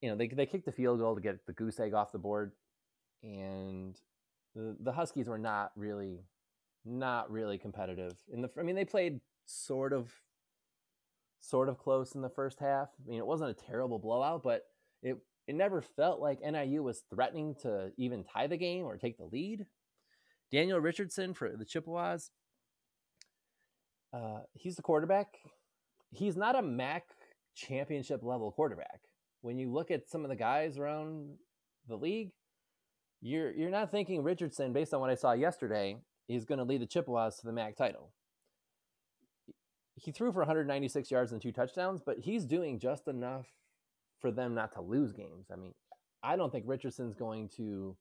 you 0.00 0.10
know, 0.10 0.16
they 0.16 0.26
they 0.26 0.46
kicked 0.46 0.66
the 0.66 0.72
field 0.72 0.98
goal 0.98 1.14
to 1.14 1.20
get 1.20 1.46
the 1.46 1.52
goose 1.52 1.78
egg 1.78 1.94
off 1.94 2.12
the 2.12 2.18
board, 2.18 2.52
and 3.22 3.96
the 4.54 4.76
the 4.80 4.92
Huskies 4.92 5.28
were 5.28 5.38
not 5.38 5.70
really 5.76 6.24
not 6.84 7.30
really 7.30 7.58
competitive 7.58 8.16
in 8.32 8.42
the. 8.42 8.50
I 8.58 8.62
mean, 8.62 8.76
they 8.76 8.84
played 8.84 9.20
sort 9.44 9.92
of 9.92 10.12
sort 11.40 11.68
of 11.68 11.78
close 11.78 12.14
in 12.14 12.22
the 12.22 12.28
first 12.28 12.58
half. 12.58 12.88
I 13.04 13.08
mean, 13.08 13.18
it 13.18 13.26
wasn't 13.26 13.50
a 13.50 13.54
terrible 13.54 13.98
blowout, 13.98 14.42
but 14.42 14.64
it 15.06 15.16
it 15.46 15.54
never 15.54 15.80
felt 15.80 16.20
like 16.20 16.40
NIU 16.40 16.82
was 16.82 17.04
threatening 17.08 17.54
to 17.62 17.92
even 17.96 18.24
tie 18.24 18.48
the 18.48 18.56
game 18.56 18.84
or 18.84 18.96
take 18.96 19.16
the 19.16 19.24
lead. 19.24 19.66
Daniel 20.50 20.80
Richardson 20.80 21.34
for 21.34 21.56
the 21.56 21.64
Chippewas, 21.64 22.30
uh, 24.12 24.40
he's 24.54 24.76
the 24.76 24.82
quarterback. 24.82 25.28
He's 26.10 26.36
not 26.36 26.56
a 26.56 26.62
MAC 26.62 27.04
championship 27.54 28.22
level 28.22 28.50
quarterback. 28.50 29.00
When 29.42 29.58
you 29.58 29.72
look 29.72 29.90
at 29.90 30.08
some 30.08 30.24
of 30.24 30.30
the 30.30 30.36
guys 30.36 30.78
around 30.78 31.36
the 31.88 31.96
league, 31.96 32.32
you're 33.20 33.52
you're 33.52 33.70
not 33.70 33.90
thinking 33.90 34.22
Richardson 34.22 34.72
based 34.72 34.92
on 34.92 35.00
what 35.00 35.10
I 35.10 35.14
saw 35.14 35.32
yesterday 35.32 35.96
is 36.28 36.44
going 36.44 36.58
to 36.58 36.64
lead 36.64 36.82
the 36.82 36.86
Chippewas 36.86 37.38
to 37.38 37.46
the 37.46 37.52
MAC 37.52 37.76
title 37.76 38.12
he 39.96 40.12
threw 40.12 40.30
for 40.30 40.40
196 40.40 41.10
yards 41.10 41.32
and 41.32 41.40
two 41.40 41.52
touchdowns, 41.52 42.02
but 42.04 42.18
he's 42.18 42.44
doing 42.44 42.78
just 42.78 43.08
enough 43.08 43.46
for 44.20 44.30
them 44.30 44.54
not 44.54 44.72
to 44.72 44.80
lose 44.80 45.12
games. 45.12 45.46
I 45.52 45.56
mean, 45.56 45.74
I 46.22 46.36
don't 46.36 46.50
think 46.50 46.64
Richardson's 46.66 47.14
going 47.14 47.48
to 47.56 47.96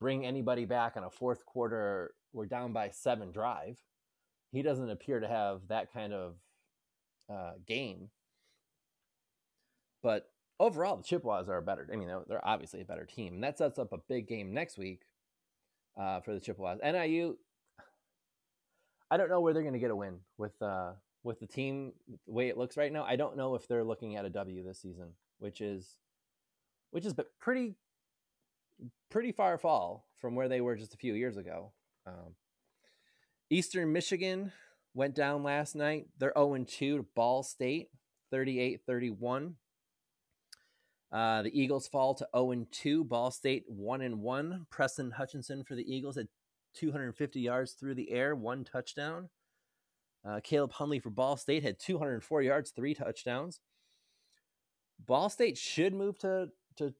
bring 0.00 0.26
anybody 0.26 0.64
back 0.64 0.96
on 0.96 1.04
a 1.04 1.10
fourth 1.10 1.44
quarter 1.46 2.14
we're 2.32 2.46
down 2.46 2.72
by 2.72 2.88
seven 2.90 3.30
drive. 3.30 3.78
He 4.52 4.62
doesn't 4.62 4.90
appear 4.90 5.20
to 5.20 5.28
have 5.28 5.60
that 5.68 5.92
kind 5.92 6.12
of 6.12 6.34
uh, 7.30 7.52
game. 7.66 8.08
But 10.02 10.30
overall, 10.58 10.96
the 10.96 11.02
Chippewas 11.02 11.48
are 11.48 11.60
better. 11.60 11.86
I 11.92 11.96
mean, 11.96 12.08
they're, 12.08 12.22
they're 12.26 12.46
obviously 12.46 12.80
a 12.80 12.84
better 12.84 13.04
team, 13.04 13.34
and 13.34 13.44
that 13.44 13.58
sets 13.58 13.78
up 13.78 13.92
a 13.92 13.98
big 14.08 14.26
game 14.26 14.52
next 14.52 14.78
week 14.78 15.02
uh, 16.00 16.20
for 16.20 16.34
the 16.34 16.40
Chippewas. 16.40 16.80
NIU. 16.82 17.36
I 19.10 19.18
don't 19.18 19.28
know 19.28 19.40
where 19.40 19.52
they're 19.52 19.62
going 19.62 19.74
to 19.74 19.78
get 19.78 19.90
a 19.90 19.96
win 19.96 20.20
with 20.38 20.60
uh, 20.62 20.92
with 21.24 21.40
the 21.40 21.46
team 21.46 21.92
the 22.26 22.32
way 22.32 22.48
it 22.48 22.58
looks 22.58 22.76
right 22.76 22.92
now, 22.92 23.04
I 23.04 23.16
don't 23.16 23.36
know 23.36 23.54
if 23.54 23.68
they're 23.68 23.84
looking 23.84 24.16
at 24.16 24.24
a 24.24 24.30
W 24.30 24.64
this 24.64 24.80
season, 24.80 25.10
which 25.42 25.60
is 25.60 25.98
which 26.92 27.04
is 27.04 27.14
pretty 27.40 27.74
pretty 29.10 29.32
far 29.32 29.58
fall 29.58 30.06
from 30.18 30.36
where 30.36 30.48
they 30.48 30.60
were 30.60 30.76
just 30.76 30.94
a 30.94 30.96
few 30.96 31.14
years 31.14 31.36
ago. 31.36 31.72
Um, 32.06 32.36
Eastern 33.50 33.92
Michigan 33.92 34.52
went 34.94 35.14
down 35.14 35.42
last 35.42 35.74
night. 35.74 36.06
They're 36.18 36.32
0 36.36 36.64
2 36.66 36.96
to 36.98 37.06
Ball 37.14 37.42
State, 37.42 37.90
38 38.30 38.82
31. 38.86 39.56
Uh, 41.10 41.42
the 41.42 41.60
Eagles 41.60 41.88
fall 41.88 42.14
to 42.14 42.28
0 42.34 42.66
2. 42.70 43.04
Ball 43.04 43.30
State 43.32 43.64
1 43.66 44.20
1. 44.20 44.66
Preston 44.70 45.10
Hutchinson 45.10 45.64
for 45.64 45.74
the 45.74 45.92
Eagles 45.92 46.16
had 46.16 46.28
250 46.74 47.40
yards 47.40 47.72
through 47.72 47.96
the 47.96 48.12
air, 48.12 48.34
one 48.34 48.64
touchdown. 48.64 49.28
Uh, 50.24 50.38
Caleb 50.42 50.72
Huntley 50.72 51.00
for 51.00 51.10
Ball 51.10 51.36
State 51.36 51.64
had 51.64 51.80
204 51.80 52.42
yards, 52.42 52.70
three 52.70 52.94
touchdowns. 52.94 53.60
Ball 55.06 55.28
State 55.28 55.58
should 55.58 55.94
move 55.94 56.18
to 56.20 56.50
to 56.76 56.94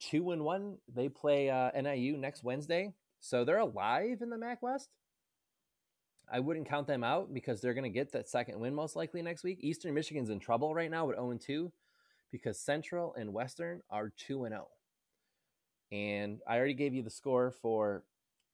two 0.00 0.30
and 0.30 0.44
one. 0.44 0.78
They 0.92 1.08
play 1.08 1.50
uh, 1.50 1.70
NIU 1.80 2.16
next 2.16 2.42
Wednesday, 2.42 2.92
so 3.20 3.44
they're 3.44 3.58
alive 3.58 4.20
in 4.20 4.30
the 4.30 4.38
MAC 4.38 4.62
West. 4.62 4.88
I 6.30 6.40
wouldn't 6.40 6.68
count 6.68 6.86
them 6.86 7.04
out 7.04 7.34
because 7.34 7.60
they're 7.60 7.74
going 7.74 7.84
to 7.84 7.90
get 7.90 8.12
that 8.12 8.28
second 8.28 8.58
win 8.58 8.74
most 8.74 8.96
likely 8.96 9.20
next 9.20 9.44
week. 9.44 9.58
Eastern 9.60 9.92
Michigan's 9.92 10.30
in 10.30 10.38
trouble 10.38 10.74
right 10.74 10.90
now 10.90 11.06
with 11.06 11.16
0 11.16 11.38
2 11.38 11.72
because 12.30 12.58
Central 12.58 13.14
and 13.14 13.32
Western 13.32 13.82
are 13.90 14.12
2 14.16 14.44
and 14.44 14.54
0. 14.54 14.68
And 15.92 16.40
I 16.48 16.56
already 16.56 16.74
gave 16.74 16.94
you 16.94 17.02
the 17.02 17.10
score 17.10 17.50
for 17.50 18.02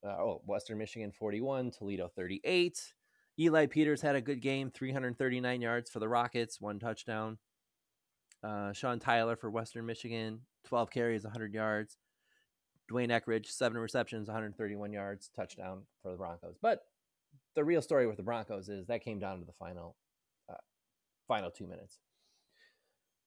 uh, 0.04 0.08
oh, 0.08 0.42
Western 0.44 0.78
Michigan 0.78 1.12
41, 1.12 1.70
Toledo 1.70 2.08
38. 2.08 2.92
Eli 3.38 3.66
Peters 3.66 4.02
had 4.02 4.16
a 4.16 4.20
good 4.20 4.40
game, 4.40 4.70
339 4.72 5.60
yards 5.60 5.90
for 5.90 6.00
the 6.00 6.08
Rockets, 6.08 6.60
one 6.60 6.80
touchdown. 6.80 7.38
Uh, 8.42 8.72
Sean 8.72 8.98
Tyler 8.98 9.36
for 9.36 9.50
Western 9.50 9.86
Michigan, 9.86 10.40
12 10.66 10.90
carries, 10.90 11.24
100 11.24 11.54
yards. 11.54 11.96
D'Wayne 12.88 13.10
Eskridge, 13.10 13.46
seven 13.46 13.76
receptions, 13.76 14.28
131 14.28 14.92
yards, 14.92 15.30
touchdown 15.36 15.82
for 16.02 16.10
the 16.10 16.16
Broncos. 16.16 16.56
But 16.62 16.86
the 17.54 17.64
real 17.64 17.82
story 17.82 18.06
with 18.06 18.16
the 18.16 18.22
Broncos 18.22 18.70
is 18.70 18.86
that 18.86 19.04
came 19.04 19.18
down 19.18 19.40
to 19.40 19.44
the 19.44 19.52
final, 19.52 19.96
uh, 20.48 20.54
final 21.26 21.50
two 21.50 21.66
minutes. 21.66 21.98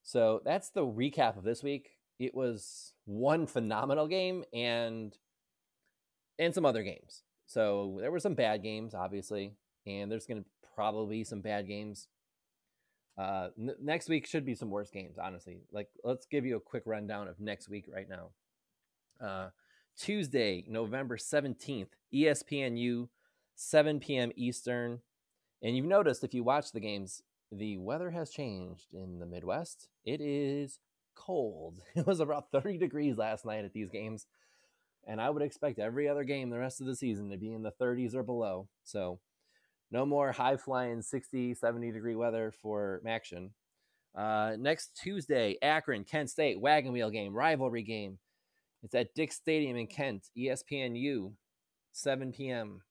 So 0.01 0.41
that's 0.43 0.69
the 0.69 0.81
recap 0.81 1.37
of 1.37 1.43
this 1.43 1.61
week. 1.61 1.91
It 2.17 2.33
was 2.33 2.93
one 3.05 3.45
phenomenal 3.45 4.07
game 4.07 4.43
and 4.51 5.15
and 6.39 6.55
some 6.55 6.65
other 6.65 6.81
games. 6.81 7.21
So 7.45 7.97
there 7.99 8.09
were 8.09 8.19
some 8.19 8.33
bad 8.33 8.63
games, 8.63 8.95
obviously 8.95 9.57
and 9.85 10.11
there's 10.11 10.25
going 10.25 10.43
to 10.43 10.49
probably 10.75 11.17
be 11.17 11.23
some 11.23 11.41
bad 11.41 11.67
games. 11.67 12.07
Uh, 13.17 13.49
n- 13.59 13.75
next 13.81 14.09
week 14.09 14.25
should 14.25 14.45
be 14.45 14.55
some 14.55 14.69
worse 14.69 14.89
games, 14.89 15.17
honestly. 15.17 15.59
Like, 15.71 15.89
let's 16.03 16.25
give 16.25 16.45
you 16.45 16.57
a 16.57 16.61
quick 16.61 16.83
rundown 16.85 17.27
of 17.27 17.39
next 17.39 17.69
week 17.69 17.85
right 17.93 18.07
now. 18.09 18.29
Uh, 19.25 19.49
Tuesday, 19.97 20.63
November 20.67 21.17
17th, 21.17 21.89
ESPNU, 22.13 23.09
7 23.55 23.99
p.m. 23.99 24.31
Eastern. 24.35 24.99
And 25.61 25.75
you've 25.75 25.85
noticed 25.85 26.23
if 26.23 26.33
you 26.33 26.43
watch 26.43 26.71
the 26.71 26.79
games, 26.79 27.21
the 27.51 27.77
weather 27.77 28.09
has 28.11 28.31
changed 28.31 28.93
in 28.93 29.19
the 29.19 29.25
Midwest. 29.25 29.89
It 30.05 30.21
is 30.21 30.79
cold. 31.15 31.81
It 31.95 32.07
was 32.07 32.19
about 32.19 32.51
30 32.51 32.77
degrees 32.77 33.17
last 33.17 33.45
night 33.45 33.65
at 33.65 33.73
these 33.73 33.89
games. 33.89 34.25
And 35.05 35.19
I 35.19 35.29
would 35.29 35.41
expect 35.41 35.79
every 35.79 36.07
other 36.07 36.23
game 36.23 36.49
the 36.49 36.59
rest 36.59 36.79
of 36.79 36.87
the 36.87 36.95
season 36.95 37.29
to 37.31 37.37
be 37.37 37.53
in 37.53 37.63
the 37.63 37.71
30s 37.71 38.15
or 38.15 38.23
below. 38.23 38.67
So 38.83 39.19
no 39.91 40.05
more 40.05 40.31
high 40.31 40.57
flying 40.57 41.01
60, 41.01 41.53
70 41.53 41.91
degree 41.91 42.15
weather 42.15 42.53
for 42.61 43.01
Maction. 43.05 43.49
Uh, 44.15 44.55
next 44.57 44.97
Tuesday, 45.01 45.57
Akron, 45.61 46.03
Kent 46.03 46.29
State, 46.29 46.59
wagon 46.59 46.91
wheel 46.91 47.09
game, 47.09 47.33
rivalry 47.33 47.83
game. 47.83 48.17
It's 48.83 48.95
at 48.95 49.13
Dix 49.13 49.35
Stadium 49.35 49.77
in 49.77 49.87
Kent, 49.87 50.29
ESPNU, 50.37 51.33
7 51.91 52.31
p.m. 52.33 52.81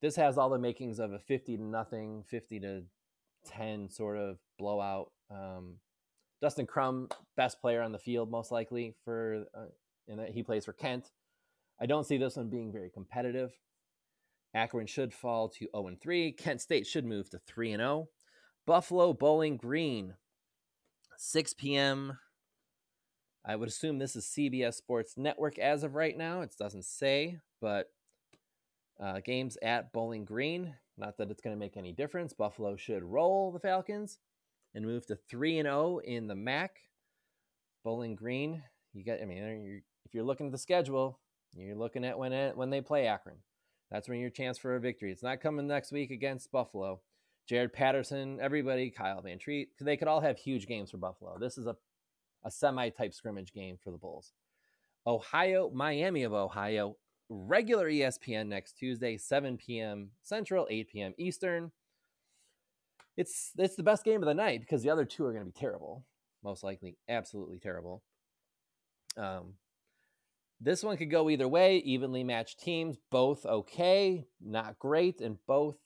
This 0.00 0.16
has 0.16 0.38
all 0.38 0.50
the 0.50 0.58
makings 0.58 0.98
of 0.98 1.12
a 1.12 1.18
50 1.18 1.56
to 1.56 1.62
nothing, 1.62 2.24
50 2.28 2.60
to 2.60 2.82
10 3.46 3.88
sort 3.88 4.16
of 4.16 4.38
blowout. 4.58 5.10
Um, 5.30 5.76
Dustin 6.40 6.66
Crum, 6.66 7.08
best 7.36 7.60
player 7.60 7.82
on 7.82 7.92
the 7.92 7.98
field, 7.98 8.30
most 8.30 8.50
likely 8.50 8.94
for, 9.04 9.44
uh, 9.54 9.66
and 10.08 10.20
he 10.28 10.42
plays 10.42 10.64
for 10.64 10.72
Kent. 10.72 11.10
I 11.80 11.86
don't 11.86 12.06
see 12.06 12.16
this 12.16 12.36
one 12.36 12.48
being 12.48 12.72
very 12.72 12.90
competitive. 12.90 13.52
Akron 14.56 14.86
should 14.86 15.12
fall 15.12 15.50
to 15.50 15.68
0 15.74 15.86
and 15.86 16.00
3. 16.00 16.32
Kent 16.32 16.62
State 16.62 16.86
should 16.86 17.04
move 17.04 17.28
to 17.30 17.38
3 17.46 17.72
and 17.72 17.80
0. 17.80 18.08
Buffalo 18.66 19.12
Bowling 19.12 19.58
Green, 19.58 20.14
6 21.18 21.54
p.m. 21.54 22.18
I 23.44 23.54
would 23.54 23.68
assume 23.68 23.98
this 23.98 24.16
is 24.16 24.24
CBS 24.24 24.74
Sports 24.74 25.14
Network 25.16 25.58
as 25.58 25.84
of 25.84 25.94
right 25.94 26.16
now. 26.16 26.40
It 26.40 26.54
doesn't 26.58 26.86
say, 26.86 27.38
but 27.60 27.90
uh, 28.98 29.20
games 29.20 29.58
at 29.62 29.92
Bowling 29.92 30.24
Green. 30.24 30.74
Not 30.96 31.18
that 31.18 31.30
it's 31.30 31.42
going 31.42 31.54
to 31.54 31.60
make 31.60 31.76
any 31.76 31.92
difference. 31.92 32.32
Buffalo 32.32 32.76
should 32.76 33.04
roll 33.04 33.52
the 33.52 33.60
Falcons 33.60 34.18
and 34.74 34.86
move 34.86 35.06
to 35.06 35.16
3 35.28 35.58
and 35.58 35.66
0 35.66 35.98
in 35.98 36.26
the 36.28 36.34
MAC. 36.34 36.78
Bowling 37.84 38.16
Green, 38.16 38.62
you 38.94 39.04
get 39.04 39.20
I 39.22 39.26
mean, 39.26 39.82
if 40.06 40.14
you're 40.14 40.24
looking 40.24 40.46
at 40.46 40.52
the 40.52 40.58
schedule, 40.58 41.20
you're 41.54 41.76
looking 41.76 42.04
at 42.06 42.18
when 42.18 42.32
it, 42.32 42.56
when 42.56 42.70
they 42.70 42.80
play 42.80 43.06
Akron. 43.06 43.36
That's 43.90 44.08
when 44.08 44.18
your 44.18 44.30
chance 44.30 44.58
for 44.58 44.76
a 44.76 44.80
victory. 44.80 45.12
It's 45.12 45.22
not 45.22 45.40
coming 45.40 45.66
next 45.66 45.92
week 45.92 46.10
against 46.10 46.50
Buffalo. 46.50 47.00
Jaret 47.50 47.72
Patterson, 47.72 48.38
everybody, 48.40 48.90
Kyle 48.90 49.22
Vantrease, 49.22 49.68
they 49.80 49.96
could 49.96 50.08
all 50.08 50.20
have 50.20 50.36
huge 50.36 50.66
games 50.66 50.90
for 50.90 50.96
Buffalo. 50.96 51.38
This 51.38 51.56
is 51.56 51.66
a, 51.66 51.76
a 52.44 52.50
semi 52.50 52.88
type 52.88 53.14
scrimmage 53.14 53.52
game 53.52 53.78
for 53.82 53.92
the 53.92 53.98
Bulls. 53.98 54.32
Ohio, 55.06 55.70
Miami 55.72 56.24
of 56.24 56.32
Ohio, 56.32 56.96
regular 57.28 57.88
ESPN 57.88 58.48
next 58.48 58.72
Tuesday, 58.72 59.16
7 59.16 59.56
p.m. 59.56 60.10
Central, 60.22 60.66
8 60.68 60.88
p.m. 60.90 61.14
Eastern. 61.18 61.70
It's 63.16 63.52
it's 63.56 63.76
the 63.76 63.82
best 63.82 64.04
game 64.04 64.22
of 64.22 64.26
the 64.26 64.34
night 64.34 64.60
because 64.60 64.82
the 64.82 64.90
other 64.90 65.04
two 65.04 65.24
are 65.24 65.32
going 65.32 65.44
to 65.44 65.50
be 65.50 65.58
terrible, 65.58 66.04
most 66.42 66.64
likely, 66.64 66.98
absolutely 67.08 67.58
terrible. 67.58 68.02
Um, 69.16 69.54
this 70.60 70.82
one 70.82 70.96
could 70.96 71.10
go 71.10 71.28
either 71.28 71.48
way. 71.48 71.78
Evenly 71.78 72.24
matched 72.24 72.60
teams, 72.60 72.96
both 73.10 73.44
okay, 73.44 74.26
not 74.40 74.78
great, 74.78 75.20
and 75.20 75.38
both 75.46 75.76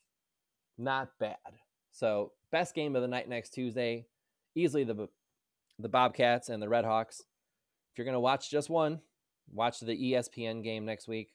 not 0.79 1.11
bad. 1.19 1.37
So 1.93 2.33
best 2.53 2.75
game 2.75 2.95
of 2.97 3.03
the 3.03 3.09
night 3.09 3.29
next 3.29 3.51
Tuesday, 3.51 4.07
easily 4.55 4.85
the 4.85 5.09
the 5.79 5.89
Bobcats 5.89 6.49
and 6.49 6.63
the 6.63 6.67
Redhawks. 6.67 7.21
If 7.93 7.99
you're 7.99 8.05
gonna 8.05 8.21
watch 8.21 8.51
just 8.51 8.71
one, 8.71 9.01
watch 9.53 9.81
the 9.81 10.13
ESPN 10.13 10.63
game 10.63 10.85
next 10.85 11.09
week. 11.09 11.33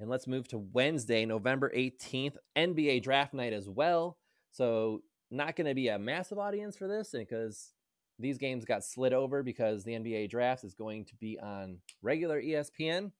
And 0.00 0.10
let's 0.10 0.26
move 0.26 0.48
to 0.48 0.58
Wednesday, 0.58 1.24
November 1.24 1.70
18th, 1.74 2.36
NBA 2.56 3.02
draft 3.02 3.32
night 3.32 3.52
as 3.52 3.68
well. 3.68 4.18
So 4.50 5.02
not 5.30 5.56
going 5.56 5.66
to 5.66 5.74
be 5.74 5.88
a 5.88 5.98
massive 5.98 6.38
audience 6.38 6.76
for 6.76 6.88
this 6.88 7.10
because 7.12 7.73
these 8.18 8.38
games 8.38 8.64
got 8.64 8.84
slid 8.84 9.12
over 9.12 9.42
because 9.42 9.84
the 9.84 9.92
NBA 9.92 10.30
draft 10.30 10.64
is 10.64 10.74
going 10.74 11.04
to 11.06 11.16
be 11.16 11.38
on 11.38 11.78
regular 12.02 12.40
ESPN. 12.40 13.12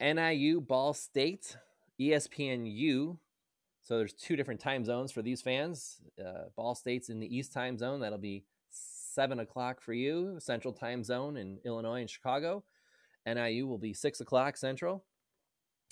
NIU 0.00 0.60
Ball 0.60 0.92
State, 0.94 1.56
ESPNU 2.00 3.16
so 3.82 3.98
there's 3.98 4.12
two 4.12 4.36
different 4.36 4.60
time 4.60 4.84
zones 4.84 5.10
for 5.10 5.22
these 5.22 5.42
fans. 5.42 6.00
Uh, 6.18 6.44
Ball 6.56 6.74
State's 6.74 7.08
in 7.08 7.18
the 7.18 7.36
East 7.36 7.52
time 7.52 7.76
zone. 7.76 8.00
That'll 8.00 8.18
be 8.18 8.44
seven 8.70 9.40
o'clock 9.40 9.80
for 9.80 9.92
you, 9.92 10.36
Central 10.38 10.72
time 10.72 11.02
zone 11.02 11.36
in 11.36 11.58
Illinois 11.64 12.00
and 12.00 12.10
Chicago. 12.10 12.62
NIU 13.26 13.66
will 13.66 13.78
be 13.78 13.92
six 13.92 14.20
o'clock 14.20 14.56
Central. 14.56 15.04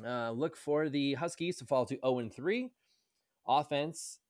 Uh, 0.05 0.31
look 0.31 0.57
for 0.57 0.89
the 0.89 1.15
Huskies 1.15 1.57
to 1.59 1.67
fall 1.67 1.85
to 1.87 1.99
0 2.03 2.19
and 2.21 2.33
3. 2.33 2.71
Offense 3.47 4.21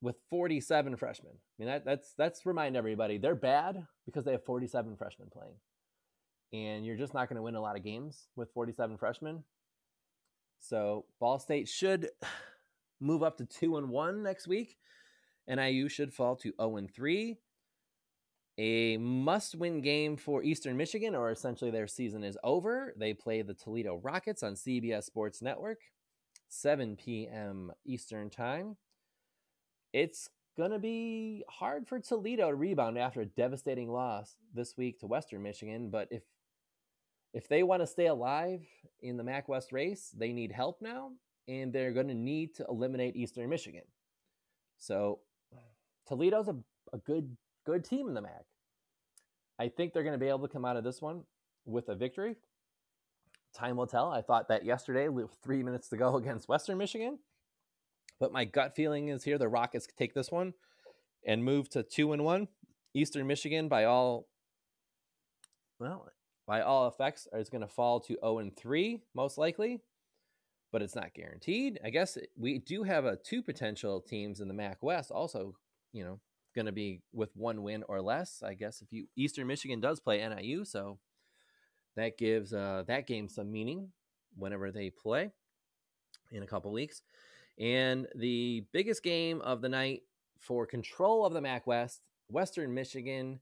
with 0.00 0.16
47 0.30 0.96
freshmen. 0.96 1.32
I 1.32 1.54
mean, 1.58 1.68
that, 1.68 1.84
that's 1.84 2.14
that's 2.16 2.46
remind 2.46 2.76
everybody 2.76 3.18
they're 3.18 3.34
bad 3.34 3.86
because 4.06 4.24
they 4.24 4.32
have 4.32 4.44
47 4.44 4.96
freshmen 4.96 5.28
playing, 5.32 5.54
and 6.52 6.84
you're 6.84 6.96
just 6.96 7.14
not 7.14 7.28
going 7.28 7.36
to 7.36 7.42
win 7.42 7.54
a 7.54 7.60
lot 7.60 7.76
of 7.76 7.84
games 7.84 8.28
with 8.36 8.52
47 8.52 8.98
freshmen. 8.98 9.44
So 10.60 11.04
Ball 11.20 11.38
State 11.38 11.68
should 11.68 12.08
move 13.00 13.22
up 13.22 13.38
to 13.38 13.46
two 13.46 13.76
and 13.76 13.90
one 13.90 14.22
next 14.22 14.46
week. 14.46 14.76
NIU 15.48 15.88
should 15.88 16.14
fall 16.14 16.36
to 16.36 16.52
0 16.58 16.76
and 16.76 16.90
3. 16.90 17.36
A 18.56 18.96
must 18.98 19.56
win 19.56 19.80
game 19.80 20.16
for 20.16 20.42
Eastern 20.42 20.76
Michigan, 20.76 21.14
or 21.14 21.30
essentially 21.30 21.70
their 21.70 21.88
season 21.88 22.22
is 22.22 22.38
over. 22.44 22.94
They 22.96 23.12
play 23.12 23.42
the 23.42 23.54
Toledo 23.54 24.00
Rockets 24.02 24.42
on 24.44 24.54
CBS 24.54 25.04
Sports 25.04 25.42
Network, 25.42 25.80
7 26.48 26.96
p.m. 26.96 27.72
Eastern 27.84 28.30
Time. 28.30 28.76
It's 29.94 30.28
going 30.56 30.72
to 30.72 30.80
be 30.80 31.44
hard 31.48 31.86
for 31.86 32.00
Toledo 32.00 32.50
to 32.50 32.56
rebound 32.56 32.98
after 32.98 33.20
a 33.20 33.26
devastating 33.26 33.88
loss 33.88 34.34
this 34.52 34.76
week 34.76 34.98
to 34.98 35.06
Western 35.06 35.40
Michigan, 35.40 35.88
but 35.88 36.08
if 36.10 36.24
if 37.32 37.46
they 37.48 37.62
want 37.62 37.80
to 37.80 37.86
stay 37.86 38.06
alive 38.06 38.66
in 39.02 39.16
the 39.16 39.22
MAC 39.22 39.48
West 39.48 39.72
race, 39.72 40.12
they 40.16 40.32
need 40.32 40.50
help 40.50 40.82
now, 40.82 41.12
and 41.46 41.72
they're 41.72 41.92
going 41.92 42.08
to 42.08 42.14
need 42.14 42.56
to 42.56 42.66
eliminate 42.68 43.14
Eastern 43.14 43.48
Michigan. 43.48 43.82
So 44.78 45.20
Toledo's 46.08 46.48
a, 46.48 46.56
a 46.92 46.98
good 46.98 47.36
good 47.64 47.84
team 47.84 48.08
in 48.08 48.14
the 48.14 48.22
MAC. 48.22 48.46
I 49.60 49.68
think 49.68 49.92
they're 49.92 50.02
going 50.02 50.18
to 50.18 50.24
be 50.24 50.28
able 50.28 50.40
to 50.40 50.48
come 50.48 50.64
out 50.64 50.76
of 50.76 50.82
this 50.82 51.00
one 51.00 51.22
with 51.66 51.88
a 51.88 51.94
victory. 51.94 52.34
Time 53.54 53.76
will 53.76 53.86
tell. 53.86 54.10
I 54.10 54.22
thought 54.22 54.48
that 54.48 54.64
yesterday 54.64 55.08
with 55.08 55.30
three 55.40 55.62
minutes 55.62 55.88
to 55.90 55.96
go 55.96 56.16
against 56.22 56.48
Western 56.48 56.78
Michigan. 56.78 57.20
But 58.20 58.32
my 58.32 58.44
gut 58.44 58.74
feeling 58.74 59.08
is 59.08 59.24
here 59.24 59.38
the 59.38 59.48
Rockets 59.48 59.88
take 59.98 60.14
this 60.14 60.30
one 60.30 60.54
and 61.26 61.44
move 61.44 61.68
to 61.70 61.82
two 61.82 62.12
and 62.12 62.24
one. 62.24 62.48
Eastern 62.94 63.26
Michigan, 63.26 63.68
by 63.68 63.84
all 63.84 64.28
well, 65.80 66.08
by 66.46 66.60
all 66.60 66.88
effects 66.88 67.26
is 67.32 67.48
going 67.48 67.62
to 67.62 67.68
fall 67.68 68.00
to 68.00 68.16
0 68.20 68.38
and 68.38 68.56
3 68.56 69.00
most 69.14 69.38
likely 69.38 69.80
but 70.72 70.82
it's 70.82 70.94
not 70.94 71.14
guaranteed 71.14 71.78
i 71.84 71.90
guess 71.90 72.18
we 72.36 72.58
do 72.58 72.82
have 72.82 73.04
a 73.04 73.16
two 73.16 73.42
potential 73.42 74.00
teams 74.00 74.40
in 74.40 74.48
the 74.48 74.54
mac 74.54 74.82
west 74.82 75.10
also 75.10 75.54
you 75.92 76.04
know 76.04 76.20
going 76.54 76.66
to 76.66 76.72
be 76.72 77.00
with 77.12 77.30
one 77.34 77.62
win 77.62 77.82
or 77.88 78.00
less 78.00 78.42
i 78.44 78.54
guess 78.54 78.82
if 78.82 78.92
you 78.92 79.06
eastern 79.16 79.46
michigan 79.46 79.80
does 79.80 80.00
play 80.00 80.26
niu 80.28 80.64
so 80.64 80.98
that 81.96 82.18
gives 82.18 82.52
uh, 82.52 82.82
that 82.86 83.06
game 83.06 83.28
some 83.28 83.50
meaning 83.50 83.88
whenever 84.36 84.70
they 84.72 84.90
play 84.90 85.30
in 86.32 86.42
a 86.42 86.46
couple 86.46 86.72
weeks 86.72 87.02
and 87.58 88.06
the 88.14 88.64
biggest 88.72 89.02
game 89.02 89.40
of 89.42 89.60
the 89.60 89.68
night 89.68 90.02
for 90.38 90.66
control 90.66 91.24
of 91.24 91.32
the 91.32 91.40
mac 91.40 91.66
west 91.66 92.06
western 92.28 92.74
michigan 92.74 93.38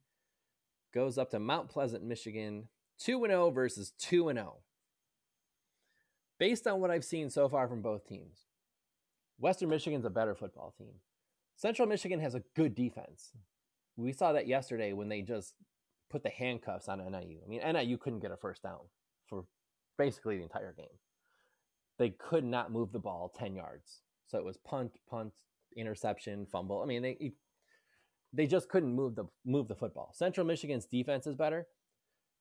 goes 0.92 1.16
up 1.16 1.30
to 1.30 1.38
mount 1.38 1.68
pleasant 1.68 2.04
michigan 2.04 2.68
2 3.02 3.26
0 3.26 3.50
versus 3.50 3.92
2 3.98 4.32
0. 4.32 4.56
Based 6.38 6.66
on 6.66 6.80
what 6.80 6.90
I've 6.90 7.04
seen 7.04 7.30
so 7.30 7.48
far 7.48 7.68
from 7.68 7.82
both 7.82 8.06
teams, 8.06 8.46
Western 9.38 9.68
Michigan's 9.68 10.04
a 10.04 10.10
better 10.10 10.34
football 10.34 10.72
team. 10.76 10.94
Central 11.56 11.88
Michigan 11.88 12.20
has 12.20 12.34
a 12.34 12.42
good 12.54 12.74
defense. 12.74 13.32
We 13.96 14.12
saw 14.12 14.32
that 14.32 14.48
yesterday 14.48 14.92
when 14.92 15.08
they 15.08 15.22
just 15.22 15.54
put 16.10 16.22
the 16.22 16.30
handcuffs 16.30 16.88
on 16.88 16.98
NIU. 16.98 17.38
I 17.44 17.48
mean, 17.48 17.60
NIU 17.60 17.98
couldn't 17.98 18.20
get 18.20 18.32
a 18.32 18.36
first 18.36 18.62
down 18.62 18.80
for 19.26 19.44
basically 19.98 20.36
the 20.36 20.42
entire 20.42 20.72
game. 20.72 20.98
They 21.98 22.10
could 22.10 22.44
not 22.44 22.72
move 22.72 22.92
the 22.92 22.98
ball 22.98 23.32
10 23.36 23.54
yards. 23.54 24.01
So 24.26 24.38
it 24.38 24.44
was 24.44 24.56
punt, 24.58 24.92
punt, 25.08 25.32
interception, 25.76 26.46
fumble. 26.46 26.82
I 26.82 26.86
mean, 26.86 27.02
they 27.02 27.32
they 28.32 28.46
just 28.46 28.68
couldn't 28.68 28.94
move 28.94 29.14
the 29.14 29.26
move 29.44 29.68
the 29.68 29.74
football. 29.74 30.12
Central 30.14 30.46
Michigan's 30.46 30.86
defense 30.86 31.26
is 31.26 31.36
better, 31.36 31.66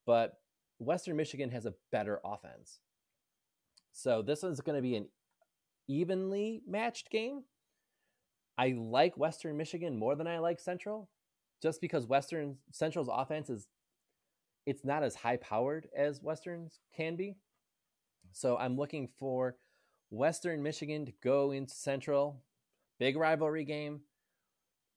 but 0.05 0.33
Western 0.79 1.15
Michigan 1.15 1.49
has 1.51 1.65
a 1.65 1.73
better 1.91 2.19
offense. 2.23 2.79
So 3.91 4.21
this 4.21 4.43
is 4.43 4.61
going 4.61 4.77
to 4.77 4.81
be 4.81 4.95
an 4.95 5.07
evenly 5.87 6.61
matched 6.67 7.09
game. 7.09 7.43
I 8.57 8.75
like 8.77 9.17
Western 9.17 9.57
Michigan 9.57 9.97
more 9.97 10.15
than 10.15 10.27
I 10.27 10.39
like 10.39 10.59
Central, 10.59 11.09
just 11.61 11.81
because 11.81 12.05
Western 12.05 12.57
Central's 12.71 13.09
offense 13.11 13.49
is 13.49 13.67
it's 14.65 14.85
not 14.85 15.03
as 15.03 15.15
high 15.15 15.37
powered 15.37 15.87
as 15.95 16.21
Western's 16.21 16.79
can 16.95 17.15
be. 17.15 17.35
So 18.31 18.57
I'm 18.57 18.77
looking 18.77 19.09
for 19.19 19.55
Western 20.11 20.61
Michigan 20.61 21.05
to 21.05 21.13
go 21.23 21.51
into 21.51 21.73
Central, 21.73 22.43
big 22.99 23.17
rivalry 23.17 23.63
game. 23.63 24.01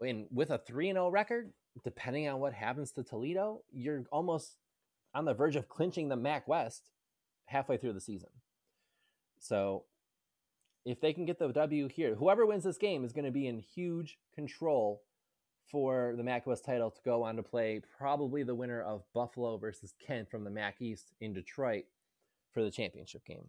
And 0.00 0.26
with 0.30 0.50
a 0.50 0.58
3 0.58 0.92
0 0.92 1.08
record, 1.08 1.52
depending 1.82 2.28
on 2.28 2.40
what 2.40 2.52
happens 2.52 2.90
to 2.92 3.02
Toledo, 3.02 3.62
you're 3.72 4.04
almost 4.12 4.56
on 5.14 5.24
the 5.24 5.32
verge 5.32 5.56
of 5.56 5.68
clinching 5.68 6.08
the 6.08 6.16
MAC 6.16 6.46
West 6.46 6.90
halfway 7.46 7.76
through 7.76 7.92
the 7.92 8.00
season. 8.00 8.30
So 9.38 9.84
if 10.84 11.00
they 11.00 11.12
can 11.12 11.24
get 11.24 11.38
the 11.38 11.48
W 11.48 11.88
here, 11.88 12.16
whoever 12.16 12.44
wins 12.44 12.64
this 12.64 12.76
game 12.76 13.04
is 13.04 13.12
going 13.12 13.24
to 13.24 13.30
be 13.30 13.46
in 13.46 13.60
huge 13.60 14.18
control 14.34 15.02
for 15.70 16.14
the 16.16 16.22
MAC 16.22 16.46
West 16.46 16.64
title 16.64 16.90
to 16.90 17.00
go 17.04 17.22
on 17.22 17.36
to 17.36 17.42
play 17.42 17.80
probably 17.98 18.42
the 18.42 18.54
winner 18.54 18.82
of 18.82 19.02
Buffalo 19.14 19.56
versus 19.56 19.94
Kent 20.04 20.30
from 20.30 20.44
the 20.44 20.50
MAC 20.50 20.82
East 20.82 21.12
in 21.20 21.32
Detroit 21.32 21.84
for 22.52 22.62
the 22.62 22.70
championship 22.70 23.24
game. 23.24 23.46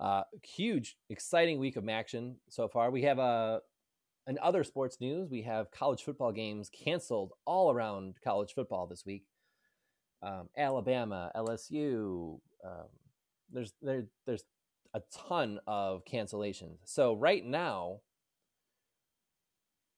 Uh, 0.00 0.22
huge, 0.44 0.96
exciting 1.10 1.60
week 1.60 1.76
of 1.76 1.88
action 1.88 2.36
so 2.48 2.68
far. 2.68 2.90
We 2.90 3.02
have 3.04 3.18
a 3.18 3.22
uh, 3.22 3.60
in 4.28 4.38
other 4.42 4.64
sports 4.64 4.98
news, 5.00 5.30
we 5.30 5.42
have 5.42 5.70
college 5.72 6.04
football 6.04 6.32
games 6.32 6.70
canceled 6.70 7.32
all 7.46 7.72
around 7.72 8.16
college 8.24 8.54
football 8.54 8.86
this 8.86 9.04
week. 9.06 9.24
um, 10.22 10.48
Alabama, 10.56 11.30
LSU. 11.36 12.40
Um, 12.64 12.86
there's 13.52 13.72
there 13.82 14.04
there's 14.26 14.44
a 14.94 15.02
ton 15.12 15.60
of 15.66 16.04
cancellations. 16.04 16.78
So 16.84 17.14
right 17.14 17.44
now, 17.44 18.00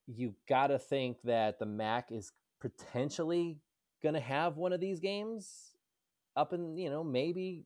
you 0.07 0.35
got 0.49 0.69
to 0.69 0.79
think 0.79 1.19
that 1.25 1.59
the 1.59 1.67
MAC 1.67 2.13
is 2.13 2.33
potentially 2.61 3.59
going 4.03 4.15
to 4.15 4.21
have 4.21 4.57
one 4.57 4.73
of 4.73 4.81
these 4.81 5.01
games 5.01 5.73
up 6.37 6.53
in 6.53 6.77
you 6.79 6.91
know 6.91 7.05
maybe 7.05 7.65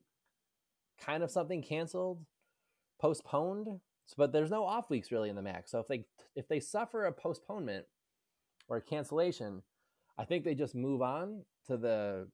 kind 1.03 1.23
of 1.23 1.31
something 1.31 1.61
canceled, 1.61 2.25
postponed. 2.99 3.79
But 4.15 4.31
there's 4.31 4.51
no 4.51 4.63
off 4.63 4.89
weeks 4.89 5.11
really 5.11 5.29
in 5.29 5.35
the 5.35 5.41
MAC. 5.41 5.67
So 5.67 5.79
if 5.79 5.87
they 5.87 6.05
if 6.35 6.47
they 6.47 6.59
suffer 6.59 7.05
a 7.05 7.11
postponement 7.11 7.85
or 8.69 8.77
a 8.77 8.81
cancellation, 8.81 9.63
I 10.17 10.23
think 10.23 10.43
they 10.43 10.55
just 10.55 10.75
move 10.75 11.01
on 11.01 11.43
to 11.67 11.77
the 11.77 12.27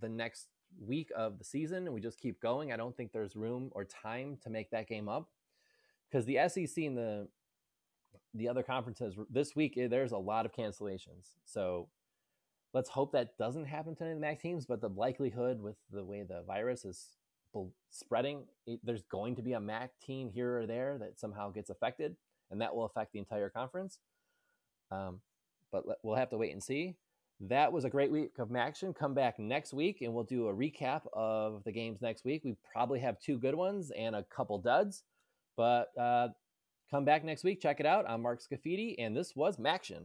the 0.00 0.08
next 0.08 0.48
week 0.80 1.10
of 1.14 1.38
the 1.38 1.44
season 1.44 1.84
and 1.84 1.94
we 1.94 2.00
just 2.00 2.18
keep 2.18 2.40
going. 2.40 2.72
I 2.72 2.76
don't 2.76 2.96
think 2.96 3.12
there's 3.12 3.36
room 3.36 3.70
or 3.72 3.84
time 3.84 4.38
to 4.42 4.50
make 4.50 4.70
that 4.70 4.88
game 4.88 5.08
up 5.08 5.28
because 6.10 6.24
the 6.26 6.38
SEC 6.48 6.84
and 6.84 6.96
the 6.96 7.28
the 8.34 8.48
other 8.48 8.62
conferences 8.62 9.14
this 9.30 9.54
week 9.54 9.76
eh, 9.76 9.86
there's 9.86 10.12
a 10.12 10.18
lot 10.18 10.46
of 10.46 10.52
cancellations. 10.52 11.36
So 11.44 11.88
let's 12.72 12.90
hope 12.90 13.12
that 13.12 13.38
doesn't 13.38 13.66
happen 13.66 13.94
to 13.96 14.02
any 14.02 14.12
of 14.12 14.18
the 14.18 14.26
MAC 14.26 14.40
teams. 14.40 14.66
But 14.66 14.80
the 14.80 14.88
likelihood 14.88 15.60
with 15.60 15.76
the 15.90 16.04
way 16.04 16.22
the 16.22 16.42
virus 16.46 16.84
is 16.84 17.06
spreading, 17.90 18.44
it, 18.66 18.80
there's 18.82 19.02
going 19.02 19.36
to 19.36 19.42
be 19.42 19.52
a 19.52 19.60
MAC 19.60 19.90
team 20.00 20.30
here 20.30 20.58
or 20.58 20.66
there 20.66 20.98
that 20.98 21.18
somehow 21.18 21.50
gets 21.50 21.70
affected, 21.70 22.16
and 22.50 22.60
that 22.60 22.74
will 22.74 22.84
affect 22.84 23.12
the 23.12 23.18
entire 23.18 23.48
conference. 23.48 23.98
Um, 24.90 25.20
but 25.72 25.84
we'll 26.02 26.16
have 26.16 26.30
to 26.30 26.38
wait 26.38 26.52
and 26.52 26.62
see. 26.62 26.94
That 27.40 27.72
was 27.72 27.84
a 27.84 27.90
great 27.90 28.12
week 28.12 28.38
of 28.38 28.54
action. 28.54 28.94
Come 28.94 29.12
back 29.12 29.38
next 29.38 29.74
week 29.74 30.02
and 30.02 30.14
we'll 30.14 30.24
do 30.24 30.48
a 30.48 30.54
recap 30.54 31.02
of 31.12 31.64
the 31.64 31.72
games 31.72 32.00
next 32.00 32.24
week. 32.24 32.42
We 32.44 32.54
probably 32.72 33.00
have 33.00 33.18
two 33.18 33.38
good 33.38 33.56
ones 33.56 33.90
and 33.90 34.14
a 34.14 34.22
couple 34.22 34.58
duds, 34.58 35.02
but 35.56 35.88
uh, 35.98 36.28
come 36.90 37.04
back 37.04 37.24
next 37.24 37.42
week. 37.42 37.60
Check 37.60 37.80
it 37.80 37.86
out. 37.86 38.08
I'm 38.08 38.22
Mark 38.22 38.40
Scafidi, 38.40 38.94
and 38.98 39.16
this 39.16 39.34
was 39.34 39.56
Maction. 39.56 40.04